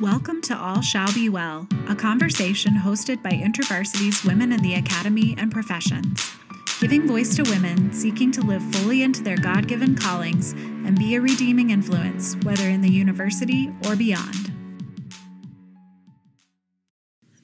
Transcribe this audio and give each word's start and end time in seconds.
Welcome 0.00 0.42
to 0.42 0.56
All 0.56 0.80
Shall 0.80 1.12
Be 1.12 1.28
Well, 1.28 1.66
a 1.88 1.94
conversation 1.96 2.72
hosted 2.72 3.20
by 3.20 3.30
InterVarsity's 3.30 4.24
Women 4.24 4.52
in 4.52 4.62
the 4.62 4.74
Academy 4.74 5.34
and 5.36 5.50
Professions, 5.50 6.36
giving 6.80 7.08
voice 7.08 7.34
to 7.34 7.42
women 7.50 7.92
seeking 7.92 8.30
to 8.30 8.40
live 8.40 8.62
fully 8.76 9.02
into 9.02 9.24
their 9.24 9.36
God 9.36 9.66
given 9.66 9.96
callings 9.96 10.52
and 10.52 10.96
be 10.96 11.16
a 11.16 11.20
redeeming 11.20 11.70
influence, 11.70 12.36
whether 12.44 12.68
in 12.68 12.80
the 12.80 12.88
university 12.88 13.74
or 13.88 13.96
beyond. 13.96 14.52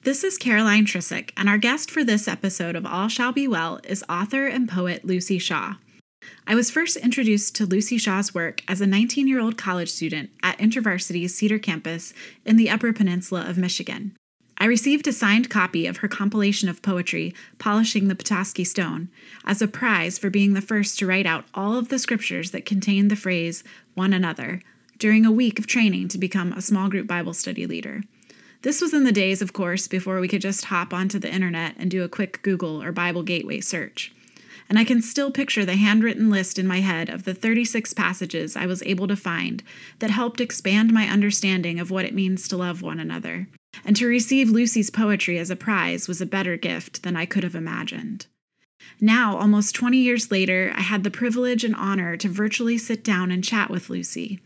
This 0.03 0.23
is 0.23 0.37
Caroline 0.37 0.85
Trisick, 0.85 1.31
and 1.35 1.49
our 1.49 1.57
guest 1.57 1.91
for 1.91 2.05
this 2.05 2.25
episode 2.25 2.77
of 2.77 2.85
All 2.85 3.09
Shall 3.09 3.33
Be 3.33 3.49
Well 3.49 3.81
is 3.83 4.01
author 4.07 4.47
and 4.47 4.69
poet 4.69 5.05
Luci 5.05 5.41
Shaw. 5.41 5.73
I 6.47 6.53
was 6.53 6.69
first 6.69 6.95
introduced 6.97 7.55
to 7.55 7.65
Luci 7.65 7.99
Shaw's 7.99 8.35
work 8.35 8.61
as 8.67 8.79
a 8.79 8.85
19 8.85 9.27
year 9.27 9.39
old 9.39 9.57
college 9.57 9.89
student 9.89 10.29
at 10.43 10.59
InterVarsity's 10.59 11.33
Cedar 11.33 11.57
campus 11.57 12.13
in 12.45 12.55
the 12.55 12.69
Upper 12.69 12.93
Peninsula 12.93 13.49
of 13.49 13.57
Michigan. 13.57 14.15
I 14.59 14.65
received 14.65 15.07
a 15.07 15.11
signed 15.11 15.49
copy 15.49 15.87
of 15.87 15.97
her 15.97 16.07
compilation 16.07 16.69
of 16.69 16.83
poetry, 16.83 17.33
Polishing 17.57 18.07
the 18.07 18.15
Petoskey 18.15 18.63
Stone, 18.63 19.09
as 19.43 19.59
a 19.59 19.67
prize 19.67 20.19
for 20.19 20.29
being 20.29 20.53
the 20.53 20.61
first 20.61 20.99
to 20.99 21.07
write 21.07 21.25
out 21.25 21.45
all 21.55 21.77
of 21.77 21.89
the 21.89 21.97
scriptures 21.97 22.51
that 22.51 22.63
contain 22.63 23.07
the 23.07 23.15
phrase 23.15 23.63
one 23.95 24.13
another 24.13 24.61
during 24.99 25.25
a 25.25 25.31
week 25.31 25.57
of 25.57 25.65
training 25.65 26.07
to 26.09 26.19
become 26.19 26.53
a 26.53 26.61
small 26.61 26.89
group 26.89 27.07
Bible 27.07 27.33
study 27.33 27.65
leader. 27.65 28.03
This 28.61 28.81
was 28.81 28.93
in 28.93 29.03
the 29.03 29.11
days, 29.11 29.41
of 29.41 29.51
course, 29.51 29.87
before 29.87 30.19
we 30.19 30.27
could 30.27 30.41
just 30.41 30.65
hop 30.65 30.93
onto 30.93 31.17
the 31.17 31.33
internet 31.33 31.75
and 31.77 31.89
do 31.89 32.03
a 32.03 32.09
quick 32.09 32.41
Google 32.43 32.81
or 32.81 32.91
Bible 32.91 33.23
Gateway 33.23 33.61
search 33.61 34.14
and 34.69 34.79
I 34.79 34.83
can 34.83 35.01
still 35.01 35.31
picture 35.31 35.65
the 35.65 35.75
handwritten 35.75 36.29
list 36.29 36.57
in 36.57 36.67
my 36.67 36.79
head 36.79 37.09
of 37.09 37.23
the 37.23 37.33
36 37.33 37.93
passages 37.93 38.55
I 38.55 38.65
was 38.65 38.83
able 38.83 39.07
to 39.07 39.15
find 39.15 39.63
that 39.99 40.09
helped 40.09 40.41
expand 40.41 40.93
my 40.93 41.07
understanding 41.07 41.79
of 41.79 41.91
what 41.91 42.05
it 42.05 42.13
means 42.13 42.47
to 42.47 42.57
love 42.57 42.81
one 42.81 42.99
another. 42.99 43.47
And 43.83 43.95
to 43.97 44.07
receive 44.07 44.47
Luci's 44.47 44.89
poetry 44.89 45.37
as 45.37 45.49
a 45.49 45.55
prize 45.55 46.07
was 46.07 46.21
a 46.21 46.25
better 46.25 46.57
gift 46.57 47.03
than 47.03 47.15
I 47.15 47.25
could 47.25 47.43
have 47.43 47.55
imagined. 47.55 48.27
Now, 49.01 49.37
almost 49.37 49.75
20 49.75 49.97
years 49.97 50.31
later, 50.31 50.71
I 50.75 50.81
had 50.81 51.03
the 51.03 51.11
privilege 51.11 51.63
and 51.63 51.75
honor 51.75 52.15
to 52.17 52.29
virtually 52.29 52.77
sit 52.77 53.03
down 53.03 53.31
and 53.31 53.43
chat 53.43 53.69
with 53.69 53.87
Luci. 53.87 54.39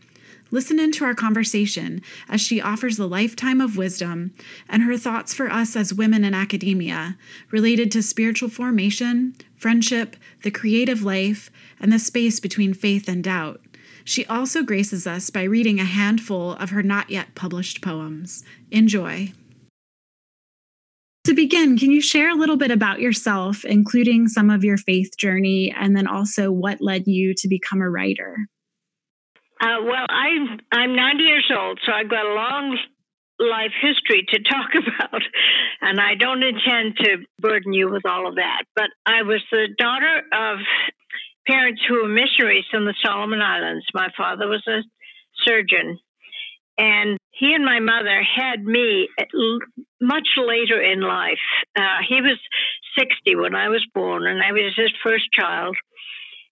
Listen 0.52 0.80
into 0.80 1.04
our 1.04 1.14
conversation 1.14 2.02
as 2.28 2.40
she 2.40 2.60
offers 2.60 2.98
a 2.98 3.06
lifetime 3.06 3.60
of 3.60 3.76
wisdom 3.76 4.32
and 4.68 4.82
her 4.82 4.96
thoughts 4.96 5.32
for 5.32 5.48
us 5.48 5.76
as 5.76 5.94
women 5.94 6.24
in 6.24 6.34
academia 6.34 7.16
related 7.52 7.92
to 7.92 8.02
spiritual 8.02 8.48
formation, 8.48 9.34
friendship, 9.56 10.16
the 10.42 10.50
creative 10.50 11.02
life, 11.02 11.50
and 11.78 11.92
the 11.92 11.98
space 11.98 12.40
between 12.40 12.74
faith 12.74 13.08
and 13.08 13.22
doubt. 13.22 13.60
She 14.04 14.26
also 14.26 14.62
graces 14.64 15.06
us 15.06 15.30
by 15.30 15.44
reading 15.44 15.78
a 15.78 15.84
handful 15.84 16.54
of 16.54 16.70
her 16.70 16.82
not 16.82 17.10
yet 17.10 17.34
published 17.36 17.80
poems. 17.80 18.42
Enjoy. 18.72 19.32
To 21.24 21.34
begin, 21.34 21.78
can 21.78 21.90
you 21.90 22.00
share 22.00 22.30
a 22.30 22.34
little 22.34 22.56
bit 22.56 22.70
about 22.70 23.00
yourself, 23.00 23.64
including 23.64 24.26
some 24.26 24.50
of 24.50 24.64
your 24.64 24.78
faith 24.78 25.16
journey, 25.16 25.72
and 25.78 25.94
then 25.94 26.08
also 26.08 26.50
what 26.50 26.80
led 26.80 27.06
you 27.06 27.34
to 27.34 27.46
become 27.46 27.82
a 27.82 27.90
writer? 27.90 28.48
Uh, 29.60 29.82
well, 29.84 30.06
I'm 30.08 30.58
I'm 30.72 30.96
90 30.96 31.22
years 31.22 31.52
old, 31.54 31.80
so 31.84 31.92
I've 31.92 32.08
got 32.08 32.24
a 32.24 32.34
long 32.34 32.78
life 33.38 33.72
history 33.80 34.24
to 34.28 34.42
talk 34.50 34.70
about, 34.74 35.22
and 35.82 36.00
I 36.00 36.14
don't 36.14 36.42
intend 36.42 36.96
to 37.04 37.18
burden 37.38 37.72
you 37.72 37.90
with 37.90 38.06
all 38.06 38.26
of 38.26 38.36
that. 38.36 38.64
But 38.74 38.88
I 39.04 39.22
was 39.22 39.42
the 39.50 39.68
daughter 39.76 40.22
of 40.32 40.58
parents 41.46 41.82
who 41.86 42.02
were 42.02 42.08
missionaries 42.08 42.64
from 42.70 42.86
the 42.86 42.94
Solomon 43.04 43.42
Islands. 43.42 43.84
My 43.92 44.08
father 44.16 44.48
was 44.48 44.64
a 44.66 44.80
surgeon, 45.44 45.98
and 46.78 47.18
he 47.30 47.52
and 47.52 47.64
my 47.64 47.80
mother 47.80 48.22
had 48.22 48.64
me 48.64 49.08
much 50.00 50.28
later 50.38 50.80
in 50.80 51.00
life. 51.00 51.38
Uh, 51.76 51.98
he 52.08 52.22
was 52.22 52.38
60 52.98 53.36
when 53.36 53.54
I 53.54 53.68
was 53.68 53.84
born, 53.94 54.26
and 54.26 54.42
I 54.42 54.52
was 54.52 54.72
his 54.74 54.92
first 55.04 55.24
child. 55.32 55.76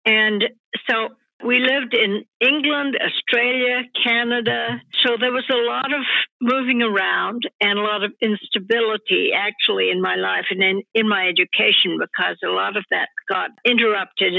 And 0.04 0.44
so 0.88 1.10
we 1.44 1.58
lived 1.58 1.94
in 1.94 2.24
England, 2.40 2.96
Australia, 3.00 3.82
Canada. 4.04 4.80
So 5.04 5.16
there 5.18 5.32
was 5.32 5.46
a 5.50 5.56
lot 5.56 5.92
of 5.92 6.04
moving 6.40 6.82
around 6.82 7.42
and 7.60 7.78
a 7.78 7.82
lot 7.82 8.02
of 8.02 8.12
instability 8.20 9.30
actually 9.34 9.90
in 9.90 10.00
my 10.02 10.16
life 10.16 10.46
and 10.50 10.62
in, 10.62 10.82
in 10.94 11.08
my 11.08 11.28
education 11.28 11.98
because 11.98 12.36
a 12.44 12.50
lot 12.50 12.76
of 12.76 12.84
that 12.90 13.08
got 13.28 13.50
interrupted 13.64 14.34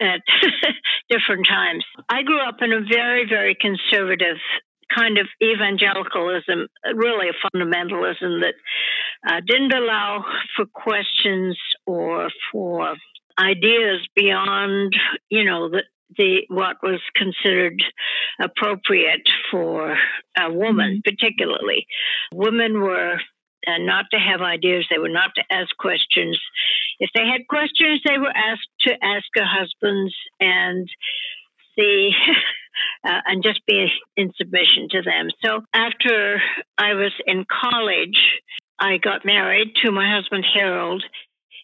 at, 0.00 0.06
at 0.06 0.20
different 1.10 1.46
times. 1.48 1.84
I 2.08 2.22
grew 2.22 2.40
up 2.40 2.56
in 2.60 2.72
a 2.72 2.80
very, 2.80 3.26
very 3.28 3.56
conservative 3.58 4.38
kind 4.94 5.18
of 5.18 5.26
evangelicalism, 5.42 6.68
really 6.94 7.28
a 7.28 7.56
fundamentalism 7.56 8.42
that 8.42 8.54
uh, 9.26 9.40
didn't 9.46 9.72
allow 9.72 10.24
for 10.54 10.66
questions 10.66 11.58
or 11.86 12.28
for 12.52 12.94
ideas 13.38 14.06
beyond, 14.14 14.94
you 15.28 15.44
know, 15.44 15.68
the, 15.68 15.82
the 16.16 16.42
what 16.48 16.76
was 16.82 17.00
considered 17.16 17.82
appropriate 18.40 19.28
for 19.50 19.96
a 20.38 20.52
woman, 20.52 21.02
mm-hmm. 21.04 21.10
particularly. 21.10 21.86
Women 22.32 22.80
were 22.80 23.14
uh, 23.66 23.78
not 23.78 24.06
to 24.12 24.18
have 24.18 24.40
ideas; 24.40 24.86
they 24.90 24.98
were 24.98 25.08
not 25.08 25.30
to 25.36 25.44
ask 25.50 25.76
questions. 25.78 26.38
If 27.00 27.10
they 27.14 27.26
had 27.26 27.48
questions, 27.48 28.00
they 28.04 28.18
were 28.18 28.34
asked 28.34 28.68
to 28.82 28.92
ask 29.02 29.24
their 29.34 29.46
husbands 29.46 30.14
and 30.40 30.88
the 31.76 32.12
uh, 33.04 33.20
and 33.26 33.42
just 33.42 33.64
be 33.66 33.88
in 34.16 34.32
submission 34.36 34.88
to 34.90 35.02
them. 35.02 35.28
So 35.44 35.62
after 35.72 36.40
I 36.78 36.94
was 36.94 37.12
in 37.26 37.44
college, 37.50 38.18
I 38.78 38.98
got 38.98 39.24
married 39.24 39.74
to 39.84 39.92
my 39.92 40.14
husband 40.14 40.44
Harold, 40.52 41.04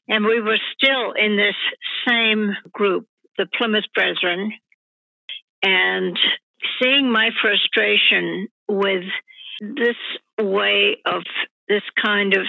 and 0.08 0.24
we 0.24 0.40
were 0.40 0.58
still 0.74 1.12
in 1.12 1.36
this 1.36 1.56
same 2.08 2.56
group 2.72 3.06
the 3.38 3.46
Plymouth 3.56 3.84
Brethren 3.94 4.52
and 5.62 6.18
seeing 6.80 7.10
my 7.10 7.30
frustration 7.40 8.48
with 8.68 9.04
this 9.60 9.96
way 10.38 10.96
of 11.04 11.22
this 11.68 11.82
kind 12.02 12.34
of 12.34 12.44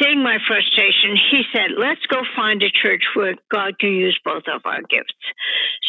seeing 0.00 0.22
my 0.22 0.38
frustration, 0.46 1.16
he 1.30 1.42
said, 1.52 1.70
Let's 1.76 2.04
go 2.06 2.22
find 2.36 2.62
a 2.62 2.70
church 2.70 3.04
where 3.14 3.34
God 3.50 3.78
can 3.78 3.92
use 3.92 4.18
both 4.24 4.44
of 4.52 4.62
our 4.64 4.82
gifts. 4.88 5.14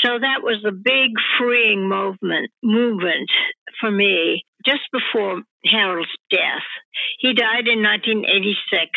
So 0.03 0.19
that 0.19 0.43
was 0.43 0.61
the 0.63 0.71
big 0.71 1.11
freeing 1.37 1.87
movement 1.87 2.51
movement 2.63 3.29
for 3.79 3.91
me 3.91 4.45
just 4.65 4.81
before 4.91 5.41
Harold's 5.65 6.09
death. 6.29 6.67
He 7.19 7.33
died 7.33 7.67
in 7.67 7.81
1986, 7.83 8.89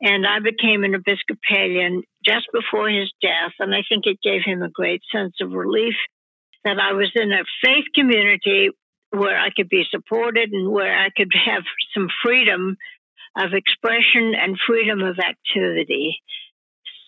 and 0.00 0.26
I 0.26 0.40
became 0.40 0.84
an 0.84 0.94
Episcopalian 0.94 2.02
just 2.26 2.46
before 2.52 2.88
his 2.88 3.12
death. 3.22 3.52
And 3.58 3.74
I 3.74 3.82
think 3.88 4.04
it 4.06 4.18
gave 4.22 4.42
him 4.44 4.62
a 4.62 4.70
great 4.70 5.02
sense 5.12 5.34
of 5.40 5.52
relief 5.52 5.94
that 6.64 6.78
I 6.80 6.92
was 6.92 7.10
in 7.14 7.32
a 7.32 7.44
faith 7.64 7.84
community 7.94 8.70
where 9.10 9.38
I 9.38 9.50
could 9.54 9.68
be 9.68 9.84
supported 9.90 10.50
and 10.52 10.70
where 10.70 10.92
I 10.92 11.10
could 11.16 11.32
have 11.46 11.62
some 11.94 12.08
freedom 12.24 12.76
of 13.36 13.52
expression 13.52 14.34
and 14.34 14.58
freedom 14.66 15.00
of 15.02 15.18
activity. 15.18 16.18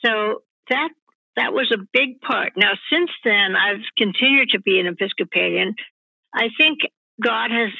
So 0.04 0.42
that 0.70 0.90
that 1.36 1.52
was 1.52 1.72
a 1.72 1.86
big 1.92 2.20
part. 2.20 2.52
Now, 2.56 2.72
since 2.92 3.10
then, 3.24 3.54
I've 3.54 3.84
continued 3.96 4.50
to 4.50 4.60
be 4.60 4.80
an 4.80 4.86
Episcopalian. 4.86 5.74
I 6.34 6.48
think 6.58 6.80
God 7.22 7.50
has 7.50 7.70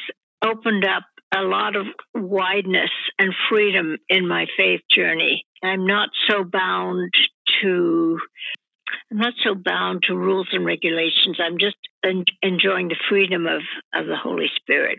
opened 0.45 0.85
up 0.85 1.05
a 1.35 1.43
lot 1.43 1.77
of 1.77 1.87
wideness 2.15 2.91
and 3.19 3.35
freedom 3.51 3.99
in 4.09 4.27
my 4.27 4.47
faith 4.57 4.81
journey. 4.95 5.45
I'm 5.63 5.87
not 5.87 6.11
so 6.29 6.45
bound 6.45 7.13
to 7.63 8.19
I'm 9.11 9.19
not 9.19 9.35
so 9.43 9.55
bound 9.55 10.05
to 10.05 10.17
rules 10.17 10.49
and 10.53 10.65
regulations. 10.65 11.39
I'm 11.39 11.59
just 11.59 11.77
en- 12.05 12.25
enjoying 12.43 12.89
the 12.89 12.97
freedom 13.09 13.47
of, 13.47 13.63
of 13.95 14.07
the 14.07 14.17
Holy 14.17 14.51
Spirit. 14.57 14.99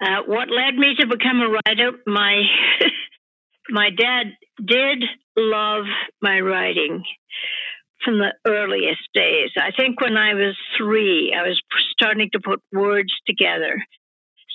Uh, 0.00 0.22
what 0.26 0.48
led 0.50 0.74
me 0.74 0.94
to 0.98 1.06
become 1.06 1.40
a 1.40 1.48
writer? 1.48 1.92
My 2.06 2.42
my 3.70 3.90
dad 3.90 4.32
did 4.62 5.04
love 5.36 5.84
my 6.20 6.40
writing 6.40 7.04
from 8.04 8.18
the 8.18 8.34
earliest 8.46 9.08
days. 9.14 9.50
I 9.56 9.70
think 9.76 10.00
when 10.00 10.16
I 10.16 10.34
was 10.34 10.56
three, 10.76 11.34
I 11.38 11.46
was 11.46 11.60
starting 11.92 12.30
to 12.32 12.40
put 12.40 12.60
words 12.72 13.12
together. 13.26 13.82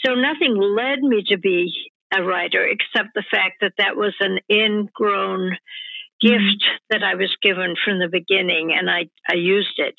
So 0.06 0.14
nothing 0.14 0.56
led 0.56 1.00
me 1.02 1.24
to 1.28 1.38
be 1.38 1.74
a 2.14 2.24
writer 2.24 2.66
except 2.66 3.10
the 3.14 3.26
fact 3.30 3.58
that 3.62 3.74
that 3.78 3.96
was 3.96 4.14
an 4.20 4.40
ingrown 4.50 5.52
mm-hmm. 5.52 6.28
gift 6.28 6.64
that 6.90 7.04
I 7.04 7.16
was 7.16 7.36
given 7.42 7.76
from 7.84 8.00
the 8.00 8.10
beginning, 8.10 8.74
and 8.78 8.90
I, 8.90 9.10
I 9.30 9.36
used 9.36 9.78
it. 9.78 9.96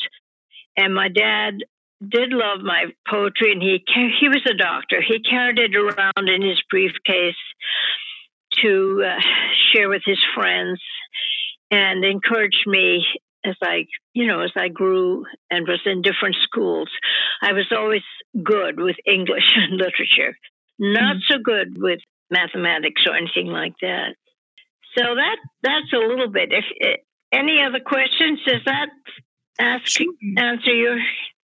And 0.76 0.94
my 0.94 1.08
dad 1.08 1.54
did 2.00 2.30
love 2.30 2.60
my 2.62 2.84
poetry, 3.08 3.52
and 3.52 3.62
he 3.62 3.82
he 4.20 4.28
was 4.28 4.42
a 4.48 4.54
doctor. 4.54 5.02
He 5.02 5.20
carried 5.20 5.58
it 5.58 5.74
around 5.74 6.28
in 6.28 6.42
his 6.42 6.62
briefcase 6.70 7.34
to 8.62 9.04
uh, 9.04 9.20
share 9.72 9.88
with 9.88 10.02
his 10.04 10.20
friends, 10.34 10.80
and 11.70 12.04
encouraged 12.04 12.64
me 12.66 13.04
as 13.48 13.56
I, 13.62 13.86
you 14.12 14.26
know, 14.26 14.40
as 14.40 14.52
I 14.56 14.68
grew 14.68 15.24
and 15.50 15.66
was 15.66 15.80
in 15.86 16.02
different 16.02 16.36
schools. 16.42 16.88
I 17.42 17.52
was 17.52 17.66
always 17.76 18.02
good 18.42 18.80
with 18.80 18.96
English 19.06 19.44
and 19.56 19.76
literature, 19.76 20.36
not 20.78 21.16
mm-hmm. 21.16 21.32
so 21.32 21.38
good 21.42 21.76
with 21.80 22.00
mathematics 22.30 23.02
or 23.06 23.16
anything 23.16 23.46
like 23.46 23.74
that. 23.80 24.14
So 24.96 25.02
that 25.02 25.36
that's 25.62 25.92
a 25.92 26.06
little 26.06 26.30
bit. 26.30 26.52
If, 26.52 26.64
if 26.76 27.00
any 27.32 27.62
other 27.62 27.80
questions, 27.80 28.40
does 28.46 28.62
that 28.66 28.88
ask 29.60 30.00
answer 30.36 30.72
your 30.72 30.98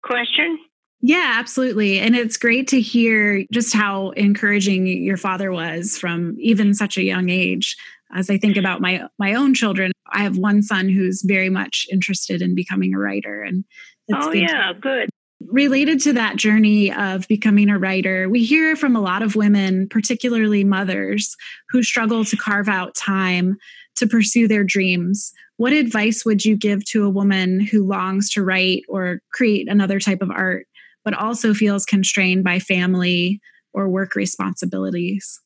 question? 0.02 0.58
Yeah, 1.00 1.34
absolutely. 1.36 2.00
And 2.00 2.16
it's 2.16 2.36
great 2.36 2.66
to 2.68 2.80
hear 2.80 3.44
just 3.52 3.72
how 3.72 4.10
encouraging 4.10 4.86
your 4.86 5.16
father 5.16 5.52
was 5.52 5.96
from 5.96 6.36
even 6.40 6.74
such 6.74 6.96
a 6.96 7.04
young 7.04 7.28
age. 7.28 7.76
As 8.14 8.30
I 8.30 8.38
think 8.38 8.56
about 8.56 8.80
my 8.80 9.02
my 9.18 9.34
own 9.34 9.54
children, 9.54 9.92
I 10.12 10.22
have 10.22 10.38
one 10.38 10.62
son 10.62 10.88
who's 10.88 11.22
very 11.22 11.50
much 11.50 11.86
interested 11.92 12.42
in 12.42 12.54
becoming 12.54 12.94
a 12.94 12.98
writer 12.98 13.42
and 13.42 13.64
Oh 14.12 14.32
yeah, 14.32 14.72
good. 14.80 15.10
Related 15.46 16.00
to 16.00 16.12
that 16.14 16.36
journey 16.36 16.92
of 16.92 17.28
becoming 17.28 17.68
a 17.68 17.78
writer, 17.78 18.28
we 18.28 18.44
hear 18.44 18.74
from 18.74 18.96
a 18.96 19.00
lot 19.00 19.22
of 19.22 19.36
women, 19.36 19.88
particularly 19.88 20.64
mothers, 20.64 21.36
who 21.70 21.82
struggle 21.82 22.24
to 22.24 22.36
carve 22.36 22.68
out 22.68 22.94
time 22.94 23.56
to 23.96 24.06
pursue 24.06 24.48
their 24.48 24.64
dreams. 24.64 25.32
What 25.56 25.72
advice 25.72 26.24
would 26.24 26.44
you 26.44 26.56
give 26.56 26.84
to 26.86 27.04
a 27.04 27.10
woman 27.10 27.60
who 27.60 27.86
longs 27.86 28.30
to 28.30 28.42
write 28.42 28.82
or 28.88 29.20
create 29.32 29.68
another 29.68 30.00
type 30.00 30.22
of 30.22 30.30
art? 30.30 30.66
but 31.08 31.14
also 31.14 31.54
feels 31.54 31.86
constrained 31.86 32.44
by 32.44 32.58
family 32.58 33.40
or 33.72 33.88
work 33.88 34.14
responsibilities? 34.14 35.40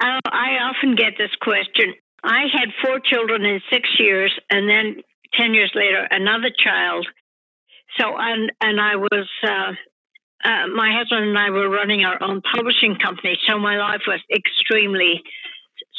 Uh, 0.00 0.20
I 0.26 0.58
often 0.70 0.94
get 0.94 1.14
this 1.18 1.34
question. 1.40 1.94
I 2.22 2.44
had 2.52 2.68
four 2.84 3.00
children 3.00 3.44
in 3.44 3.60
six 3.70 3.88
years, 3.98 4.32
and 4.50 4.68
then 4.68 5.02
10 5.34 5.54
years 5.54 5.72
later, 5.74 6.06
another 6.10 6.50
child. 6.56 7.06
So, 7.98 8.14
and, 8.18 8.52
and 8.60 8.80
I 8.80 8.96
was, 8.96 9.28
uh, 9.42 9.72
uh, 10.44 10.66
my 10.74 10.92
husband 10.92 11.28
and 11.28 11.38
I 11.38 11.50
were 11.50 11.68
running 11.68 12.04
our 12.04 12.22
own 12.22 12.42
publishing 12.54 12.96
company. 12.96 13.38
So 13.48 13.58
my 13.58 13.76
life 13.78 14.02
was 14.06 14.20
extremely 14.34 15.22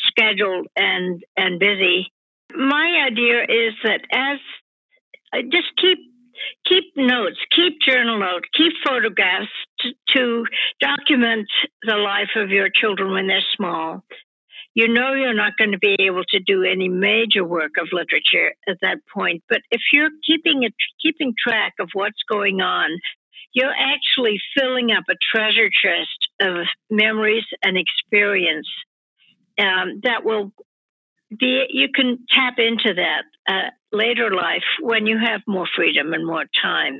scheduled 0.07 0.67
and, 0.75 1.23
and 1.35 1.59
busy. 1.59 2.11
My 2.55 3.05
idea 3.07 3.43
is 3.43 3.73
that 3.83 4.01
as 4.11 4.39
uh, 5.33 5.41
just 5.51 5.67
keep 5.77 5.99
keep 6.67 6.85
notes, 6.95 7.37
keep 7.55 7.79
journal 7.85 8.19
notes, 8.19 8.47
keep 8.55 8.73
photographs 8.85 9.47
to, 9.79 9.89
to 10.15 10.45
document 10.79 11.47
the 11.83 11.95
life 11.95 12.29
of 12.35 12.49
your 12.49 12.69
children 12.73 13.11
when 13.11 13.27
they're 13.27 13.39
small. 13.55 14.03
You 14.73 14.87
know 14.87 15.13
you're 15.13 15.33
not 15.33 15.57
going 15.57 15.71
to 15.71 15.79
be 15.79 15.95
able 15.99 16.23
to 16.29 16.39
do 16.39 16.63
any 16.63 16.87
major 16.87 17.43
work 17.43 17.71
of 17.81 17.87
literature 17.91 18.53
at 18.67 18.77
that 18.81 18.99
point, 19.11 19.43
but 19.49 19.61
if 19.71 19.81
you're 19.91 20.11
keeping 20.25 20.65
a, 20.65 20.69
keeping 21.01 21.33
track 21.41 21.73
of 21.79 21.89
what's 21.93 22.21
going 22.29 22.61
on, 22.61 22.89
you're 23.53 23.73
actually 23.73 24.39
filling 24.55 24.91
up 24.91 25.05
a 25.09 25.15
treasure 25.35 25.69
chest 25.69 26.29
of 26.41 26.67
memories 26.91 27.45
and 27.63 27.75
experience 27.75 28.67
um, 29.59 30.01
that 30.03 30.23
will 30.23 30.53
be 31.37 31.65
you 31.69 31.87
can 31.93 32.19
tap 32.29 32.55
into 32.57 32.93
that 32.93 33.23
uh, 33.49 33.69
later 33.91 34.33
life 34.33 34.63
when 34.81 35.05
you 35.05 35.17
have 35.17 35.41
more 35.47 35.67
freedom 35.75 36.13
and 36.13 36.25
more 36.25 36.45
time. 36.61 36.99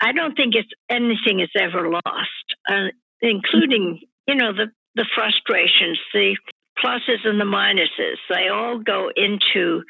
I 0.00 0.12
don't 0.12 0.36
think 0.36 0.54
it's 0.54 0.70
anything 0.88 1.40
is 1.40 1.50
ever 1.58 1.90
lost, 1.90 2.46
uh, 2.70 2.88
including 3.20 4.00
you 4.26 4.34
know 4.34 4.52
the 4.52 4.66
the 4.94 5.06
frustrations, 5.14 5.98
the 6.12 6.36
pluses 6.82 7.24
and 7.24 7.40
the 7.40 7.44
minuses. 7.44 8.16
They 8.28 8.48
all 8.48 8.78
go 8.78 9.10
into 9.14 9.82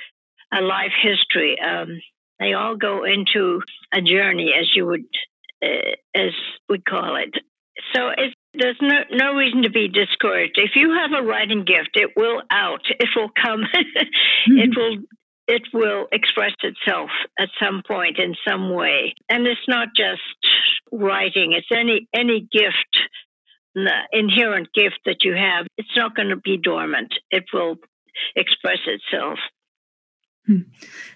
a 0.52 0.60
life 0.62 0.92
history. 1.02 1.56
Um, 1.60 2.00
they 2.40 2.54
all 2.54 2.76
go 2.76 3.04
into 3.04 3.60
a 3.92 4.00
journey, 4.00 4.52
as 4.58 4.68
you 4.74 4.86
would, 4.86 5.04
uh, 5.62 5.96
as 6.14 6.32
we 6.68 6.78
call 6.78 7.16
it. 7.16 7.34
So 7.94 8.08
it's 8.16 8.34
there's 8.54 8.78
no, 8.80 8.96
no 9.12 9.34
reason 9.34 9.62
to 9.62 9.70
be 9.70 9.88
discouraged. 9.88 10.58
If 10.58 10.72
you 10.74 10.96
have 11.00 11.12
a 11.12 11.24
writing 11.24 11.64
gift, 11.64 11.90
it 11.94 12.10
will 12.16 12.42
out. 12.50 12.80
It 12.98 13.08
will 13.14 13.30
come. 13.40 13.60
mm-hmm. 13.74 14.58
It 14.58 14.70
will 14.76 14.96
it 15.48 15.62
will 15.72 16.06
express 16.12 16.52
itself 16.62 17.10
at 17.38 17.48
some 17.60 17.82
point 17.84 18.18
in 18.18 18.36
some 18.46 18.72
way. 18.72 19.14
And 19.30 19.46
it's 19.46 19.66
not 19.66 19.88
just 19.96 20.20
writing, 20.92 21.52
it's 21.52 21.66
any 21.74 22.06
any 22.14 22.46
gift, 22.52 22.98
the 23.74 23.96
inherent 24.12 24.68
gift 24.74 25.00
that 25.06 25.24
you 25.24 25.34
have. 25.34 25.66
It's 25.78 25.96
not 25.96 26.14
going 26.14 26.28
to 26.28 26.36
be 26.36 26.58
dormant. 26.58 27.14
It 27.30 27.44
will 27.52 27.76
express 28.36 28.78
itself. 28.86 29.38
Hmm. 30.46 30.60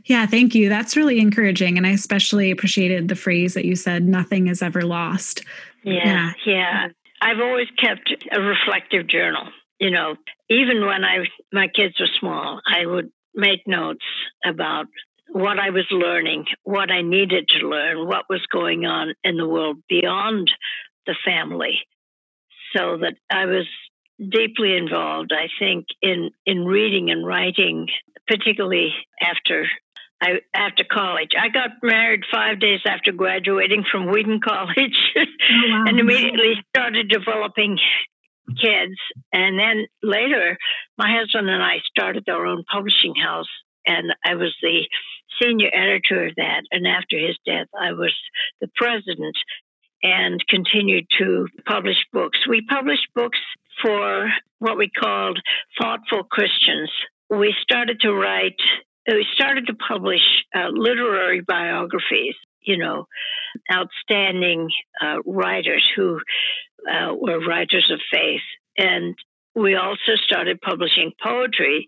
Yeah, 0.05 0.27
thank 0.27 0.55
you. 0.55 0.69
That's 0.69 0.97
really 0.97 1.19
encouraging. 1.19 1.77
And 1.77 1.87
I 1.87 1.91
especially 1.91 2.51
appreciated 2.51 3.09
the 3.09 3.15
phrase 3.15 3.55
that 3.55 3.65
you 3.65 3.77
said, 3.77 4.07
nothing 4.07 4.49
is 4.49 4.63
ever 4.63 4.83
lost. 4.83 5.45
Yeah, 5.85 6.05
yeah. 6.05 6.33
yeah. 6.47 6.89
I've 7.21 7.41
always 7.41 7.69
kept 7.79 8.13
a 8.31 8.41
reflective 8.41 9.07
journal. 9.07 9.45
You 9.79 9.91
know, 9.91 10.17
even 10.49 10.85
when 10.87 11.05
I 11.05 11.25
my 11.53 11.69
kids 11.69 11.99
were 11.99 12.09
small, 12.21 12.61
I 12.67 12.87
would 12.87 13.11
make 13.35 13.67
notes 13.67 14.05
about 14.45 14.87
what 15.31 15.59
I 15.59 15.71
was 15.71 15.87
learning, 15.91 16.45
what 16.63 16.91
I 16.91 17.03
needed 17.03 17.49
to 17.49 17.67
learn, 17.67 18.07
what 18.07 18.25
was 18.29 18.45
going 18.53 18.85
on 18.85 19.15
in 19.25 19.37
the 19.37 19.49
world 19.49 19.79
beyond 19.89 20.51
the 21.07 21.17
family, 21.25 21.79
so 22.77 22.99
that 22.99 23.15
I 23.31 23.47
was 23.47 23.67
deeply 24.19 24.77
involved. 24.77 25.33
I 25.33 25.49
think 25.59 25.87
in 26.03 26.31
in 26.47 26.65
reading 26.65 27.11
and 27.11 27.27
writing, 27.27 27.89
particularly 28.29 28.93
after 29.21 29.67
I, 30.23 30.41
after 30.55 30.85
college. 30.85 31.31
I 31.39 31.49
got 31.49 31.71
married 31.83 32.23
five 32.31 32.61
days 32.61 32.81
after 32.87 33.11
graduating 33.11 33.85
from 33.91 34.07
Wheaton 34.07 34.41
College 34.45 34.97
oh, 35.17 35.25
wow. 35.51 35.85
and 35.89 35.99
immediately 35.99 36.55
started 36.75 37.09
developing 37.09 37.79
kids. 38.49 38.97
And 39.33 39.59
then 39.59 39.87
later, 40.03 40.57
my 40.99 41.17
husband 41.17 41.49
and 41.49 41.63
I 41.63 41.79
started 41.85 42.29
our 42.29 42.47
own 42.47 42.65
publishing 42.71 43.15
house, 43.15 43.49
and 43.87 44.13
I 44.25 44.35
was 44.35 44.55
the 44.63 44.83
senior 45.41 45.71
editor 45.73 46.27
of 46.27 46.35
that. 46.37 46.63
And 46.71 46.87
after 46.87 47.19
his 47.19 47.37
death, 47.47 47.69
I 47.79 47.93
was 47.93 48.15
the 48.61 48.69
president 48.75 49.37
and 50.03 50.45
continued 50.49 51.07
to 51.19 51.47
publish 51.67 51.97
books. 52.13 52.39
We 52.49 52.67
published 52.69 53.07
books 53.15 53.39
for 53.81 54.29
what 54.59 54.77
we 54.77 54.91
called 54.91 55.39
thoughtful 55.81 56.25
Christians. 56.25 56.91
We 57.31 57.55
started 57.63 58.01
to 58.01 58.13
write 58.13 58.61
we 59.09 59.27
started 59.35 59.67
to 59.67 59.75
publish 59.75 60.21
uh, 60.55 60.69
literary 60.73 61.41
biographies, 61.41 62.35
you 62.61 62.79
know, 62.79 63.07
outstanding 63.73 64.69
uh, 65.01 65.17
writers 65.27 65.85
who 65.97 66.21
uh, 66.91 67.15
were 67.15 67.45
writers 67.45 67.91
of 67.93 68.01
faith. 68.11 68.41
And 68.77 69.15
we 69.55 69.75
also 69.75 70.17
started 70.25 70.61
publishing 70.61 71.13
poetry, 71.23 71.87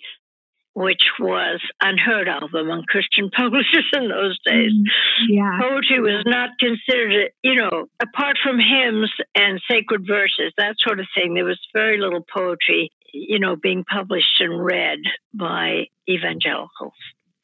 which 0.75 1.03
was 1.19 1.61
unheard 1.81 2.29
of 2.29 2.55
among 2.55 2.85
Christian 2.89 3.31
publishers 3.37 3.87
in 3.93 4.09
those 4.09 4.39
days. 4.45 4.73
Mm, 4.73 4.85
yeah. 5.29 5.59
Poetry 5.61 6.01
was 6.01 6.25
not 6.27 6.51
considered, 6.59 7.31
you 7.43 7.55
know, 7.55 7.87
apart 8.03 8.37
from 8.43 8.59
hymns 8.59 9.13
and 9.35 9.61
sacred 9.71 10.07
verses, 10.07 10.53
that 10.59 10.77
sort 10.79 11.01
of 11.01 11.07
thing, 11.15 11.35
there 11.35 11.45
was 11.45 11.61
very 11.73 11.99
little 11.99 12.25
poetry 12.33 12.91
you 13.15 13.39
know, 13.39 13.55
being 13.55 13.85
published 13.85 14.41
and 14.41 14.63
read 14.63 14.99
by 15.33 15.85
evangelicals. 16.09 16.93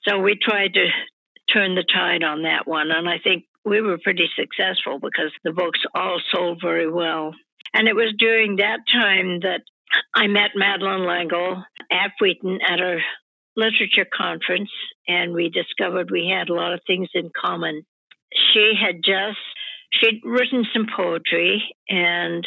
So 0.06 0.18
we 0.18 0.36
tried 0.36 0.74
to 0.74 0.86
turn 1.52 1.74
the 1.76 1.84
tide 1.84 2.24
on 2.24 2.42
that 2.42 2.66
one. 2.66 2.90
And 2.90 3.08
I 3.08 3.18
think 3.18 3.44
we 3.64 3.80
were 3.80 3.98
pretty 4.02 4.28
successful 4.36 4.98
because 4.98 5.32
the 5.44 5.52
books 5.52 5.80
all 5.94 6.20
sold 6.32 6.60
very 6.62 6.90
well. 6.90 7.34
And 7.72 7.88
it 7.88 7.94
was 7.94 8.14
during 8.18 8.56
that 8.56 8.80
time 8.92 9.40
that 9.40 9.62
I 10.14 10.26
met 10.26 10.52
Madeleine 10.54 11.06
L'Engle 11.06 11.62
at 11.90 12.12
Wheaton 12.20 12.60
at 12.66 12.80
a 12.80 12.98
literature 13.56 14.06
conference, 14.12 14.70
and 15.06 15.34
we 15.34 15.50
discovered 15.50 16.10
we 16.10 16.28
had 16.28 16.48
a 16.48 16.54
lot 16.54 16.72
of 16.72 16.80
things 16.86 17.08
in 17.14 17.30
common. 17.38 17.82
She 18.52 18.72
had 18.80 19.02
just 19.04 19.38
she'd 19.92 20.20
written 20.24 20.64
some 20.72 20.86
poetry 20.94 21.62
and 21.88 22.46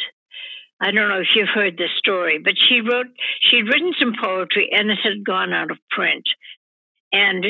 I 0.80 0.90
don't 0.90 1.08
know 1.08 1.20
if 1.20 1.28
you've 1.34 1.48
heard 1.54 1.78
this 1.78 1.90
story, 1.98 2.40
but 2.42 2.54
she 2.68 2.80
wrote, 2.80 3.06
she'd 3.40 3.68
written 3.68 3.92
some 3.98 4.12
poetry 4.20 4.70
and 4.72 4.90
it 4.90 4.98
had 5.02 5.24
gone 5.24 5.52
out 5.52 5.70
of 5.70 5.78
print. 5.90 6.24
And 7.12 7.46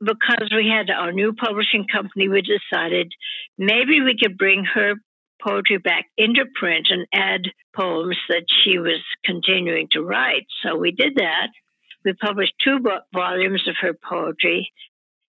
because 0.00 0.50
we 0.54 0.68
had 0.68 0.90
our 0.90 1.12
new 1.12 1.32
publishing 1.32 1.86
company, 1.90 2.28
we 2.28 2.42
decided 2.42 3.12
maybe 3.58 4.00
we 4.00 4.16
could 4.20 4.36
bring 4.36 4.64
her 4.64 4.94
poetry 5.42 5.78
back 5.78 6.06
into 6.16 6.44
print 6.54 6.88
and 6.90 7.06
add 7.12 7.42
poems 7.76 8.16
that 8.28 8.44
she 8.62 8.78
was 8.78 9.02
continuing 9.24 9.88
to 9.92 10.02
write. 10.02 10.46
So 10.62 10.76
we 10.76 10.92
did 10.92 11.16
that. 11.16 11.48
We 12.04 12.12
published 12.12 12.54
two 12.62 12.78
volumes 13.12 13.66
of 13.68 13.76
her 13.80 13.94
poetry. 13.94 14.70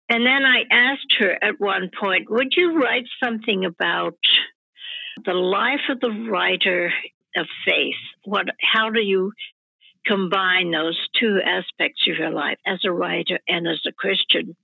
And 0.10 0.25
then 0.25 0.44
I 0.44 0.63
asked 0.70 1.15
her 1.20 1.38
at 1.41 1.60
one 1.60 1.89
point, 1.98 2.30
would 2.30 2.53
you 2.56 2.82
write 2.82 3.06
something 3.24 3.65
about 3.65 4.18
the 5.25 5.34
life 5.34 5.89
of 5.89 6.00
the 6.00 6.27
writer 6.30 6.91
of 7.36 7.48
faith. 7.65 7.96
What? 8.25 8.48
How 8.60 8.89
do 8.89 9.01
you 9.01 9.32
combine 10.05 10.72
those 10.72 10.98
two 11.20 11.39
aspects 11.46 12.08
of 12.08 12.17
your 12.17 12.31
life 12.31 12.58
as 12.65 12.79
a 12.86 12.91
writer 12.91 13.39
and 13.48 13.67
as 13.67 13.81
a 13.88 13.91
Christian? 13.91 14.55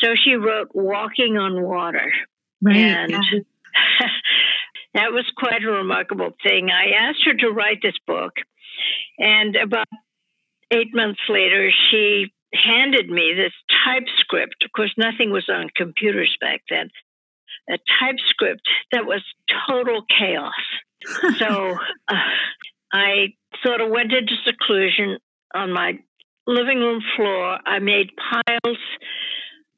So 0.00 0.14
she 0.14 0.34
wrote 0.34 0.68
"Walking 0.74 1.36
on 1.36 1.62
Water," 1.62 2.12
right, 2.62 2.76
and 2.76 3.12
that 4.94 5.12
was 5.12 5.24
quite 5.36 5.62
a 5.62 5.70
remarkable 5.70 6.30
thing. 6.42 6.70
I 6.70 7.08
asked 7.08 7.24
her 7.24 7.34
to 7.34 7.50
write 7.50 7.80
this 7.82 7.98
book, 8.06 8.32
and 9.18 9.56
about 9.56 9.86
eight 10.70 10.94
months 10.94 11.20
later, 11.28 11.70
she 11.90 12.32
handed 12.52 13.08
me 13.08 13.34
this 13.36 13.52
typescript. 13.84 14.64
Of 14.64 14.72
course, 14.72 14.94
nothing 14.96 15.30
was 15.30 15.48
on 15.48 15.68
computers 15.76 16.36
back 16.40 16.62
then. 16.70 16.90
A 17.68 17.78
typescript 18.00 18.62
that 18.92 19.06
was 19.06 19.22
total 19.68 20.04
chaos. 20.08 20.52
so 21.38 21.76
uh, 22.08 22.14
I 22.92 23.34
sort 23.62 23.80
of 23.80 23.90
went 23.90 24.12
into 24.12 24.34
seclusion 24.44 25.18
on 25.54 25.72
my 25.72 25.98
living 26.46 26.78
room 26.80 27.02
floor. 27.16 27.58
I 27.64 27.78
made 27.78 28.10
piles 28.16 28.78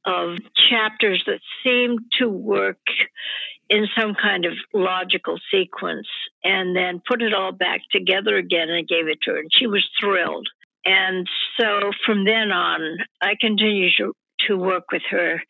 of 0.05 0.39
chapters 0.71 1.23
that 1.27 1.41
seemed 1.65 2.01
to 2.19 2.29
work 2.29 2.79
in 3.69 3.87
some 3.99 4.15
kind 4.15 4.45
of 4.45 4.53
logical 4.73 5.39
sequence 5.51 6.07
and 6.45 6.77
then 6.77 7.03
put 7.07 7.23
it 7.23 7.35
all 7.35 7.53
back 7.53 7.81
together 7.91 8.37
again 8.37 8.71
and 8.71 8.87
gave 8.87 9.09
it 9.09 9.19
to 9.23 9.33
her. 9.33 9.39
And 9.39 9.51
she 9.53 9.67
was 9.67 9.85
thrilled. 10.01 10.49
And 10.85 11.27
so 11.59 11.91
from 12.05 12.25
then 12.25 12.53
on, 12.53 12.99
I 13.21 13.35
continued 13.41 13.95
to, 13.99 14.13
to 14.47 14.57
work 14.57 14.85
with 14.93 15.03
her 15.11 15.43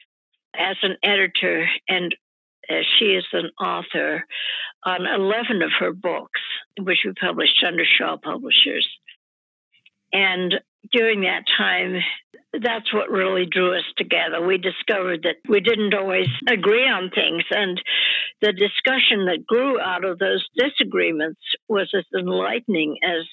as 0.58 0.76
an 0.82 0.96
editor 1.02 1.68
and 1.88 2.14
she 2.98 3.06
is 3.06 3.24
an 3.32 3.50
author 3.60 4.24
on 4.84 5.06
11 5.06 5.62
of 5.62 5.70
her 5.80 5.92
books, 5.92 6.40
which 6.78 6.98
we 7.04 7.12
published 7.12 7.64
under 7.66 7.84
Shaw 7.84 8.16
Publishers. 8.16 8.86
And 10.12 10.54
during 10.92 11.22
that 11.22 11.44
time, 11.58 11.96
that's 12.52 12.92
what 12.94 13.10
really 13.10 13.46
drew 13.46 13.76
us 13.76 13.84
together. 13.96 14.44
We 14.44 14.58
discovered 14.58 15.24
that 15.24 15.36
we 15.48 15.60
didn't 15.60 15.94
always 15.94 16.28
agree 16.48 16.88
on 16.88 17.10
things, 17.10 17.44
and 17.50 17.80
the 18.40 18.52
discussion 18.52 19.26
that 19.26 19.46
grew 19.46 19.80
out 19.80 20.04
of 20.04 20.18
those 20.18 20.46
disagreements 20.56 21.40
was 21.68 21.90
as 21.96 22.04
enlightening 22.16 22.98
as 23.02 23.26